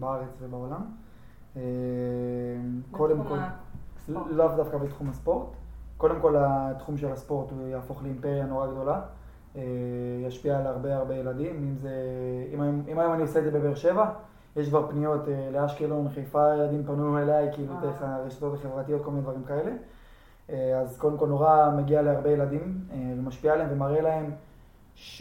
[0.00, 0.87] בארץ ובעולם.
[1.57, 1.62] אה,
[2.90, 3.38] קודם כל.
[4.31, 5.46] לאו דווקא בתחום הספורט.
[5.96, 9.01] קודם כל, התחום של הספורט הוא יהפוך לאימפריה נורא גדולה.
[9.57, 9.62] אה,
[10.27, 11.57] ישפיע על הרבה הרבה ילדים.
[11.57, 11.90] אם זה,
[12.55, 14.11] אם, היום- אם היום אני עושה את זה בבאר שבע,
[14.57, 17.75] יש כבר פניות אה, לאשקלון, חיפה, ילדים פנו אליי, כאילו.
[17.81, 19.70] דרך הרשתות החברתיות, כל מיני דברים כאלה.
[20.51, 22.79] אה, אז קודם כל נורא מגיע להרבה ילדים
[23.18, 24.31] ומשפיע עליהם ומראה להם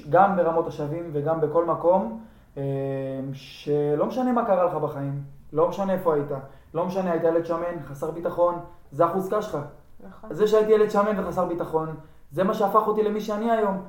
[0.10, 2.24] גם ברמות השווים וגם בכל מקום,
[3.34, 5.24] שלא משנה מה קרה לך בחיים,
[5.54, 6.32] לא משנה איפה היית,
[6.74, 8.56] לא משנה, היית ילד שמן, חסר ביטחון,
[8.92, 9.58] זה החוזקה שלך.
[10.08, 10.34] נכון.
[10.34, 11.96] זה שהייתי ילד שמן וחסר ביטחון,
[12.32, 13.82] זה מה שהפך אותי למי שאני היום.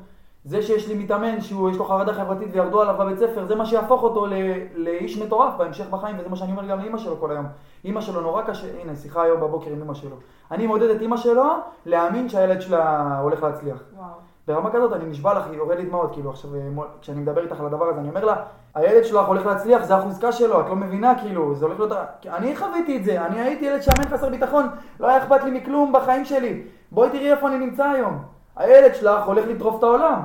[0.45, 3.67] זה שיש לי מתאמן שהוא, יש לו חרדה חברתית וירדו עליו בבית ספר, זה מה
[3.67, 4.33] שיהפוך אותו ל,
[4.75, 7.47] לאיש מטורף בהמשך בחיים, וזה מה שאני אומר גם לאימא שלו כל היום.
[7.85, 10.17] אימא שלו נורא קשה, הנה, שיחה היום בבוקר עם אימא שלו.
[10.51, 11.45] אני מעודד את אימא שלו
[11.87, 13.83] להאמין שהילד שלה הולך להצליח.
[13.97, 14.30] וואו.
[14.51, 16.61] ברמה כזאת, אני נשבע לך, יורד לי דמעות, כאילו עכשיו, אה,
[17.01, 18.37] כשאני מדבר איתך על הדבר הזה, אני אומר לה,
[18.75, 21.93] הילד שלך הולך להצליח, זה החוזקה שלו, את לא מבינה, כאילו, זה הולך להיות...
[22.27, 24.67] אני חוויתי את זה, אני הייתי ילד שמן חסר ביטחון,
[25.01, 26.63] לא היה אכפת לי מכלום בחיים שלי.
[26.93, 28.23] בואי תראי איפה אני נמצא היום.
[28.57, 30.23] הילד שלך הולך לטרוף את העולם.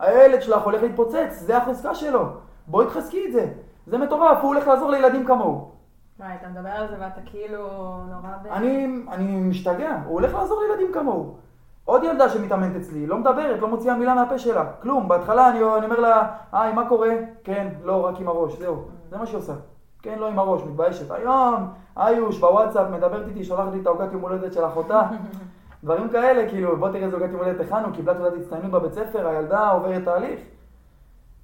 [0.00, 2.26] הילד שלך הולך להתפוצץ, זה החוזקה שלו.
[2.66, 3.46] בואי תחזקי את זה.
[3.86, 5.70] זה מטורף, הוא הולך לעזור לילדים כמוהו.
[6.18, 7.66] וואי, אתה מדבר על זה ואתה כאילו
[8.08, 8.46] נורא ב...
[8.46, 11.36] אני, אני משתגע, הוא הולך לעזור לילדים כמוהו.
[11.90, 15.08] עוד ילדה שמתאמנת אצלי, לא מדברת, לא מוציאה מילה מהפה שלה, כלום.
[15.08, 17.08] בהתחלה אני, אני אומר לה, היי, מה קורה?
[17.44, 18.84] כן, לא, רק עם הראש, זהו.
[19.10, 19.52] זה מה שהיא עושה.
[20.02, 21.10] כן, לא עם הראש, מתביישת.
[21.10, 25.02] היום, איוש, בוואטסאפ, מדברת איתי, שולחת לי את העוגת יום הולדת של אחותה.
[25.84, 29.26] דברים כאלה, כאילו, בוא תראה איזה עוגת יום הולדת הכנו, קיבלה תעודת הצטיינות בבית ספר,
[29.26, 30.40] הילדה עוברת תהליך.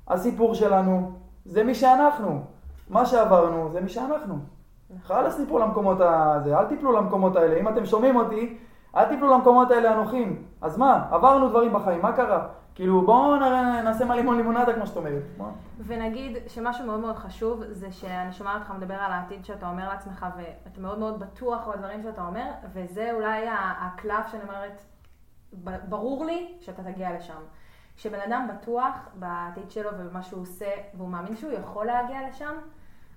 [0.08, 1.12] הסיפור שלנו
[1.44, 2.42] זה מי שאנחנו.
[2.90, 4.38] מה שעברנו זה מי שאנחנו.
[5.04, 7.56] חלאס ליפול למקומות הזה, אל תיפלו למקומות האלה.
[7.60, 8.58] אם אתם שומעים אותי,
[8.96, 10.46] אל תיפלו למקומות האלה הנוחים.
[10.60, 12.48] אז מה, עברנו דברים בחיים, מה קרה?
[12.74, 13.36] כאילו, בואו
[13.84, 15.22] נעשה מה לימון לימונדה, כמו שאת אומרת.
[15.78, 20.26] ונגיד שמשהו מאוד מאוד חשוב זה שאני שומעת אותך מדבר על העתיד שאתה אומר לעצמך
[20.36, 23.46] ואתה מאוד מאוד בטוח בדברים שאתה אומר וזה אולי
[23.80, 24.82] הקלף שאני אומרת,
[25.88, 27.40] ברור לי שאתה תגיע לשם.
[27.96, 32.54] כשבן אדם בטוח בעתיד שלו ובמה שהוא עושה והוא מאמין שהוא יכול להגיע לשם,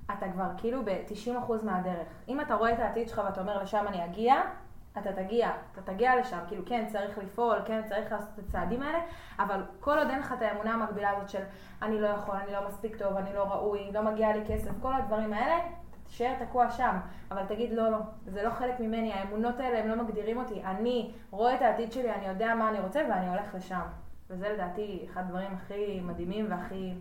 [0.06, 2.08] אתה כבר כאילו ב-90% מהדרך.
[2.28, 4.42] אם אתה רואה את העתיד שלך ואתה אומר לשם אני אגיע,
[5.02, 9.00] אתה תגיע, אתה תגיע לשם, כאילו כן צריך לפעול, כן צריך לעשות את הצעדים האלה,
[9.40, 11.44] אבל כל עוד אין לך את האמונה המקבילה הזאת של
[11.82, 14.94] אני לא יכול, אני לא מספיק טוב, אני לא ראוי, לא מגיע לי כסף, כל
[14.94, 15.56] הדברים האלה,
[16.08, 16.98] תישאר תקוע שם,
[17.32, 21.12] אבל תגיד לא, לא, זה לא חלק ממני, האמונות האלה הם לא מגדירים אותי, אני
[21.32, 23.82] רואה את העתיד שלי, אני יודע מה אני רוצה ואני הולך לשם.
[24.30, 26.94] וזה לדעתי אחד הדברים הכי מדהימים והכי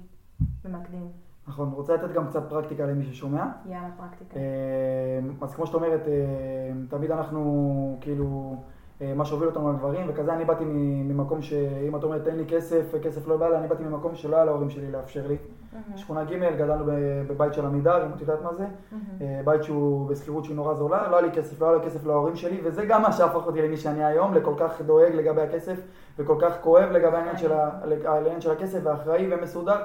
[0.64, 1.12] ממקדים.
[1.48, 3.44] נכון, רוצה לתת גם קצת פרקטיקה למי ששומע.
[3.66, 4.36] יאללה, פרקטיקה.
[4.36, 8.56] אה, אז כמו שאת אומרת, אה, תמיד אנחנו כאילו
[9.02, 12.94] אה, מה שהוביל אותנו לדברים, וכזה אני באתי ממקום שאם את אומרת תן לי כסף,
[13.02, 15.36] כסף לא בא לי, אני באתי ממקום שלא היה להורים שלי לאפשר לי.
[15.96, 16.84] שכונה ג', גדלנו
[17.28, 18.66] בבית של עמידר, אם את יודעת מה זה,
[19.20, 22.06] אה, בית שהוא בשכירות שהיא נורא זולה, לא היה לי כסף, לא היה לי כסף
[22.06, 25.80] להורים שלי, וזה גם מה שהפך אותי למי שאני היום, לכל כך דואג לגבי הכסף,
[26.18, 27.52] וכל כך כואב לגבי העניין של,
[28.04, 29.82] העניין של הכסף, ואחראי ומסודר.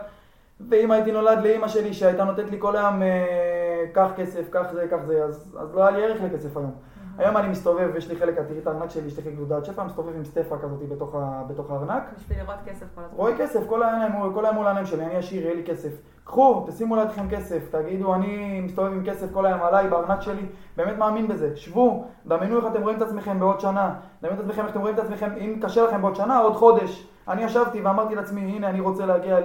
[0.59, 4.87] ואם הייתי נולד לאימא שלי שהייתה נותנת לי כל היום, אה, קח כסף, קח זה,
[4.89, 6.71] קח זה, אז, אז לא היה לי ערך לכסף היום.
[7.17, 9.83] היום אני מסתובב, יש לי חלק, תראי את הארנק שלי, יש לי חלק גדודת שפע,
[9.83, 12.03] מסתובב עם סטפה כזאת בתוך, ה, בתוך הארנק.
[12.17, 13.17] בשביל לראות כסף כל הזמן.
[13.17, 15.89] רואה כסף, כל היום, כל היום מול העיניים שלי, אני עשיר, יהיה לי כסף.
[16.23, 20.45] קחו, תשימו לידכם כסף, תגידו, אני מסתובב עם כסף כל היום עליי, בארנק שלי,
[20.77, 21.55] באמת מאמין בזה.
[21.55, 24.95] שבו, דמיינו איך אתם רואים את עצמכם בעוד שנה, דמיינו את עצמכם איך אתם רואים
[24.95, 27.07] את עצמכם, אם קשה לכם בעוד שנה, עוד חודש.
[27.27, 29.39] אני ישבתי ואמרתי לעצמי, הנה, אני רוצה להגיע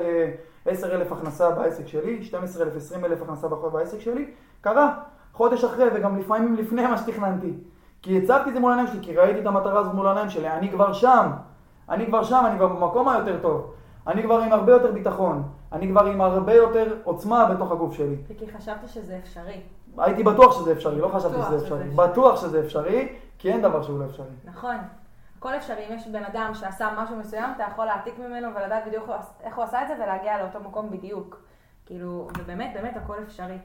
[0.68, 4.94] ל-10,000 הכנסה בעסק שלי, 12,000, 20,000 הכנסה בעסק שלי, קרה.
[5.32, 7.52] חודש אחרי, וגם לפעמים לפני מה שתכננתי.
[8.02, 10.48] כי הצבתי את זה מול העיניים שלי, כי ראיתי את המטרה הזאת מול העיניים שלי,
[10.48, 11.30] אני כבר שם.
[11.88, 13.72] אני כבר שם, אני כבר במקום היותר טוב.
[14.06, 15.42] אני כבר עם הרבה יותר ביטחון.
[15.72, 18.16] אני כבר עם הרבה יותר עוצמה בתוך הגוף שלי.
[18.28, 19.60] וכי חשבת שזה אפשרי.
[19.98, 21.88] הייתי בטוח שזה אפשרי, לא חשבתי שזה אפשרי.
[21.88, 23.08] בטוח שזה אפשרי,
[23.38, 24.26] כי אין דבר שהוא לא אפשרי.
[24.44, 24.76] נכון.
[25.38, 29.10] הכל אפשרי, אם יש בן אדם שעשה משהו מסוים, אתה יכול להעתיק ממנו ולדעת בדיוק
[29.40, 31.42] איך הוא עשה את זה ולהגיע לאותו מקום בדיוק.
[31.86, 33.58] כאילו, ובאמת, באמת הכל אפשרי.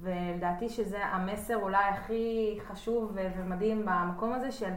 [0.00, 4.70] ולדעתי שזה המסר אולי הכי חשוב ומדהים במקום הזה של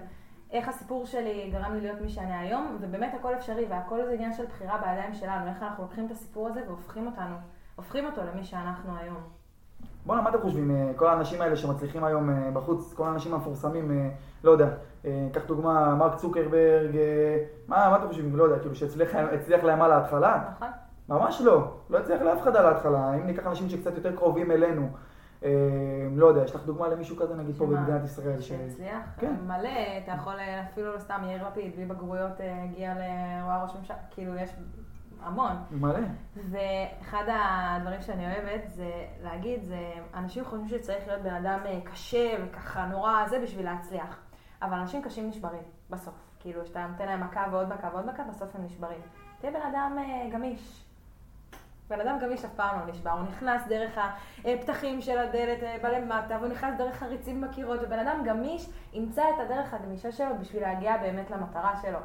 [0.52, 4.34] איך הסיפור שלי גרם לי להיות מי שאני היום, ובאמת הכל אפשרי והכל זה עניין
[4.34, 7.36] של בחירה בידיים שלנו, איך אנחנו לוקחים את הסיפור הזה והופכים אותנו,
[7.76, 9.43] הופכים אותו למי שאנחנו היום.
[10.06, 13.92] בואנה, מה אתם חושבים, אה, כל האנשים האלה שמצליחים היום אה, בחוץ, כל האנשים המפורסמים,
[13.92, 14.10] אה,
[14.44, 14.68] לא יודע,
[15.32, 16.98] קח דוגמה, מרק צוקרברג,
[17.68, 20.44] מה, מה אתם חושבים, לא יודע, כאילו שהצליח להם על ההתחלה?
[20.56, 20.68] נכון.
[21.10, 23.14] ממש לא, לא הצליח לאף אחד על ההתחלה.
[23.14, 24.90] אם ניקח אנשים שקצת יותר קרובים אלינו,
[26.16, 28.42] לא יודע, יש לך דוגמה למישהו כזה נגיד פה במדינת ישראל?
[28.42, 29.02] שהצליח?
[29.18, 29.36] כן.
[29.48, 29.70] מלא,
[30.04, 30.34] אתה יכול
[30.72, 34.50] אפילו לא סתם יאיר לפיד, בלי בגרויות הגיע לרואה ראש ממשלה, כאילו יש
[35.24, 35.56] המון.
[35.72, 36.00] מלא.
[36.36, 42.36] ואחד הדברים שאני אוהבת זה להגיד, זה אנשים חושבים שצריך להיות בן אדם אה, קשה
[42.44, 44.20] וככה נורא זה בשביל להצליח.
[44.62, 46.14] אבל אנשים קשים נשברים בסוף.
[46.40, 49.00] כאילו, שאתה נותן להם מכה ועוד מכה ועוד מכה, בסוף הם נשברים.
[49.40, 49.98] תהיה בן אדם
[50.32, 50.86] גמיש.
[51.90, 54.00] בן אדם גמיש אף פעם לא נשבר, הוא נכנס דרך
[54.46, 59.40] הפתחים של הדלת אה, בלמטה, והוא נכנס דרך חריצים בקירות, ובן אדם גמיש ימצא את
[59.40, 62.00] הדרך הגמישה שלו בשביל להגיע באמת למטרה שלו.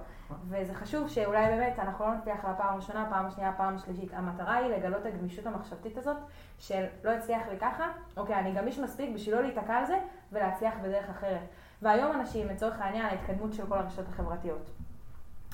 [0.48, 4.14] וזה חשוב שאולי באמת אנחנו לא נצליח על הפעם הראשונה, פעם השנייה, פעם השלישית.
[4.14, 6.16] המטרה היא לגלות את הגמישות המחשבתית הזאת,
[6.58, 7.84] של לא הצליח לי ככה,
[8.16, 9.98] אוקיי, אני גמיש מספיק בשביל לא להיתקע על זה,
[10.32, 11.40] ולהצליח בדרך אחרת.
[11.82, 14.70] והיום אנשים, לצורך העניין, ההתקדמות של כל הרשתות החברתיות.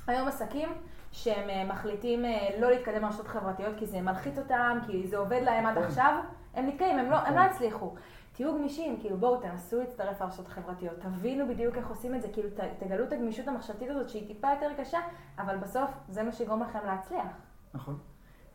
[0.06, 0.68] היום עסקים
[1.14, 5.40] שהם אה, מחליטים אה, לא להתקדם ברשתות חברתיות כי זה מלחיץ אותם, כי זה עובד
[5.44, 5.82] להם עד כן.
[5.82, 6.18] עכשיו,
[6.54, 7.48] הם נתקעים, הם לא, הם לא כן.
[7.50, 7.94] הצליחו.
[8.32, 12.48] תהיו גמישים, כאילו בואו תנסו להצטרף לרשתות החברתיות, תבינו בדיוק איך עושים את זה, כאילו
[12.78, 14.98] תגלו את הגמישות המחשבתית הזאת שהיא טיפה יותר קשה,
[15.38, 17.26] אבל בסוף זה מה שיגרום לכם להצליח.
[17.74, 17.98] נכון.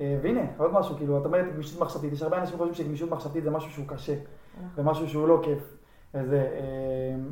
[0.02, 3.44] אה, והנה, עוד משהו, כאילו, את אומרת גמישות מחשבתית, יש הרבה אנשים חושבים שגמישות מחשבתית
[3.44, 4.86] זה משהו שהוא קשה, נכון.
[4.86, 5.76] ומשהו שהוא לא כיף.
[6.14, 6.48] וזה,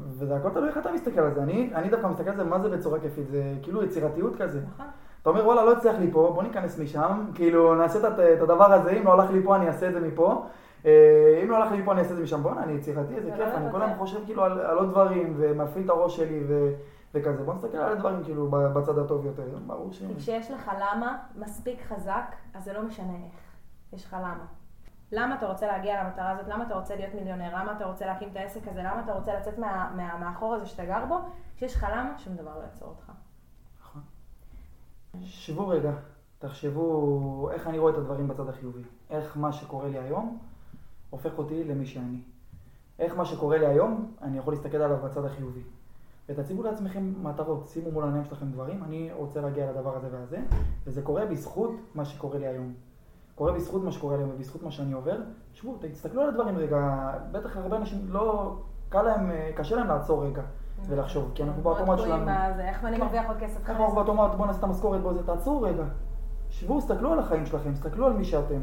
[0.09, 1.43] וזה הכל תלוי איך אתה מסתכל על זה.
[1.43, 3.27] אני, אני דווקא מסתכל על זה, מה זה בצורה כיפית?
[3.29, 4.61] זה כאילו יצירתיות כזה.
[4.73, 4.85] נכון.
[5.29, 7.99] אתה אומר, וואלה, לא הצליח לי פה, בוא ניכנס משם, כאילו, נעשה
[8.33, 10.45] את הדבר הזה, אם לא הלך לי פה, אני אעשה את זה מפה.
[10.85, 12.43] אה, אם לא הלך לי פה, אני אעשה את זה משם.
[12.43, 15.89] בואנה, אני יצירתי, איזה כיף, אני כל היום חושב כאילו על עוד דברים, ומפעיל את
[15.89, 16.43] הראש שלי,
[17.13, 17.43] וכזה.
[17.43, 20.03] בוא נסתכל על הדברים כאילו בצד הטוב יותר, ברור ש...
[20.17, 23.41] כשיש לך למה מספיק חזק, אז זה לא משנה איך.
[23.93, 24.45] יש לך למה.
[25.11, 26.47] למה אתה רוצה להגיע למטרה הזאת?
[26.47, 27.49] למה אתה רוצה להיות מיליונר?
[27.53, 28.79] למה אתה רוצה להקים את העסק הזה?
[28.79, 31.17] למה אתה רוצה לצאת מה, מה, מהחור הזה שאתה גר בו?
[31.55, 33.11] כשיש לך למה, שום דבר לא יעצור אותך.
[35.23, 35.91] שבו רגע,
[36.39, 38.81] תחשבו איך אני רואה את הדברים בצד החיובי.
[39.09, 40.37] איך מה שקורה לי היום
[41.09, 42.17] הופך אותי למי שאני.
[42.99, 45.61] איך מה שקורה לי היום, אני יכול להסתכל עליו בצד החיובי.
[46.29, 50.39] ותציבו לעצמכם מטרות, שימו מול העיניים שלכם דברים, אני רוצה להגיע לדבר הזה והזה,
[50.85, 52.73] וזה קורה בזכות מה שקורה לי היום.
[53.35, 55.17] קורה בזכות מה שקורה לי היום ובזכות מה שאני עובר.
[55.53, 58.55] שבו, תסתכלו על הדברים רגע, בטח הרבה אנשים לא,
[58.89, 60.41] קל להם, קשה להם לעצור רגע.
[60.85, 62.31] ולחשוב, כי אנחנו באוטומט שלנו.
[62.59, 63.63] איך אני מרוויח עוד כסף?
[63.63, 65.83] ככה אנחנו באוטומט, בוא נעשה את המשכורת, בוא זה, תעצרו רגע.
[66.49, 68.59] שבו, תסתכלו על החיים שלכם, תסתכלו על מי שאתם,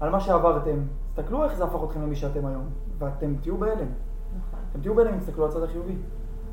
[0.00, 0.78] על מה שעברתם,
[1.14, 3.88] תסתכלו איך זה הפך אתכם למי שאתם היום, ואתם תהיו בהלם.
[4.38, 4.58] נכון.
[4.70, 5.96] אתם תהיו בהלם אם תסתכלו על הצד החיובי.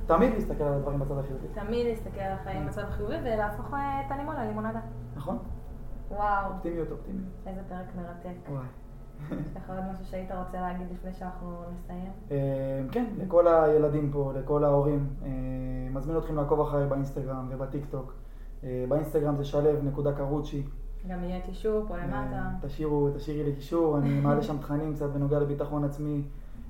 [0.05, 1.47] תמיד להסתכל על הדברים בצד החיובי.
[1.53, 4.79] תמיד להסתכל על החיים בצד החיובי ולהפוך אה, את הלימון ללימונדה.
[5.15, 5.37] נכון.
[6.11, 6.51] וואו.
[6.51, 7.27] אופטימיות, אופטימיות.
[7.47, 8.49] איזה פרק מרתק.
[8.49, 8.65] וואי.
[9.31, 12.11] יש לך עוד משהו שהיית רוצה להגיד לפני שאנחנו נסיים?
[12.31, 15.29] אה, כן, לכל הילדים פה, לכל ההורים, אה,
[15.91, 18.13] מזמין אתכם לעקוב אחריי באינסטגרם ובטיק טוק.
[18.63, 20.63] אה, באינסטגרם זה שלו נקודה קרוצ'י.
[21.07, 22.49] גם יהיה קישור פה למטה.
[22.61, 26.21] תשאירו, תשאירי לי קישור, אני מעלה שם תכנים קצת בנוגע לביטחון עצמי,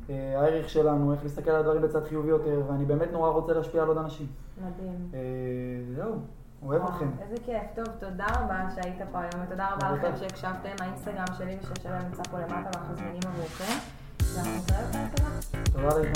[0.09, 3.87] הערך שלנו, איך להסתכל על הדברים בצד חיובי יותר, ואני באמת נורא רוצה להשפיע על
[3.87, 4.27] עוד אנשים.
[4.57, 5.09] מדהים.
[5.13, 5.19] אה,
[6.61, 7.09] אוהב אתכם.
[7.19, 7.63] אה, איזה כיף.
[7.75, 10.75] טוב, תודה רבה שהיית פה היום, ותודה רבה לכם שהקשבתם.
[10.79, 13.77] האינסטגרם שלי ושל שלו נמצא פה למטה, ואנחנו זמינים עבורכם.
[14.35, 15.09] ואנחנו נתראה
[15.73, 16.15] תודה רבה.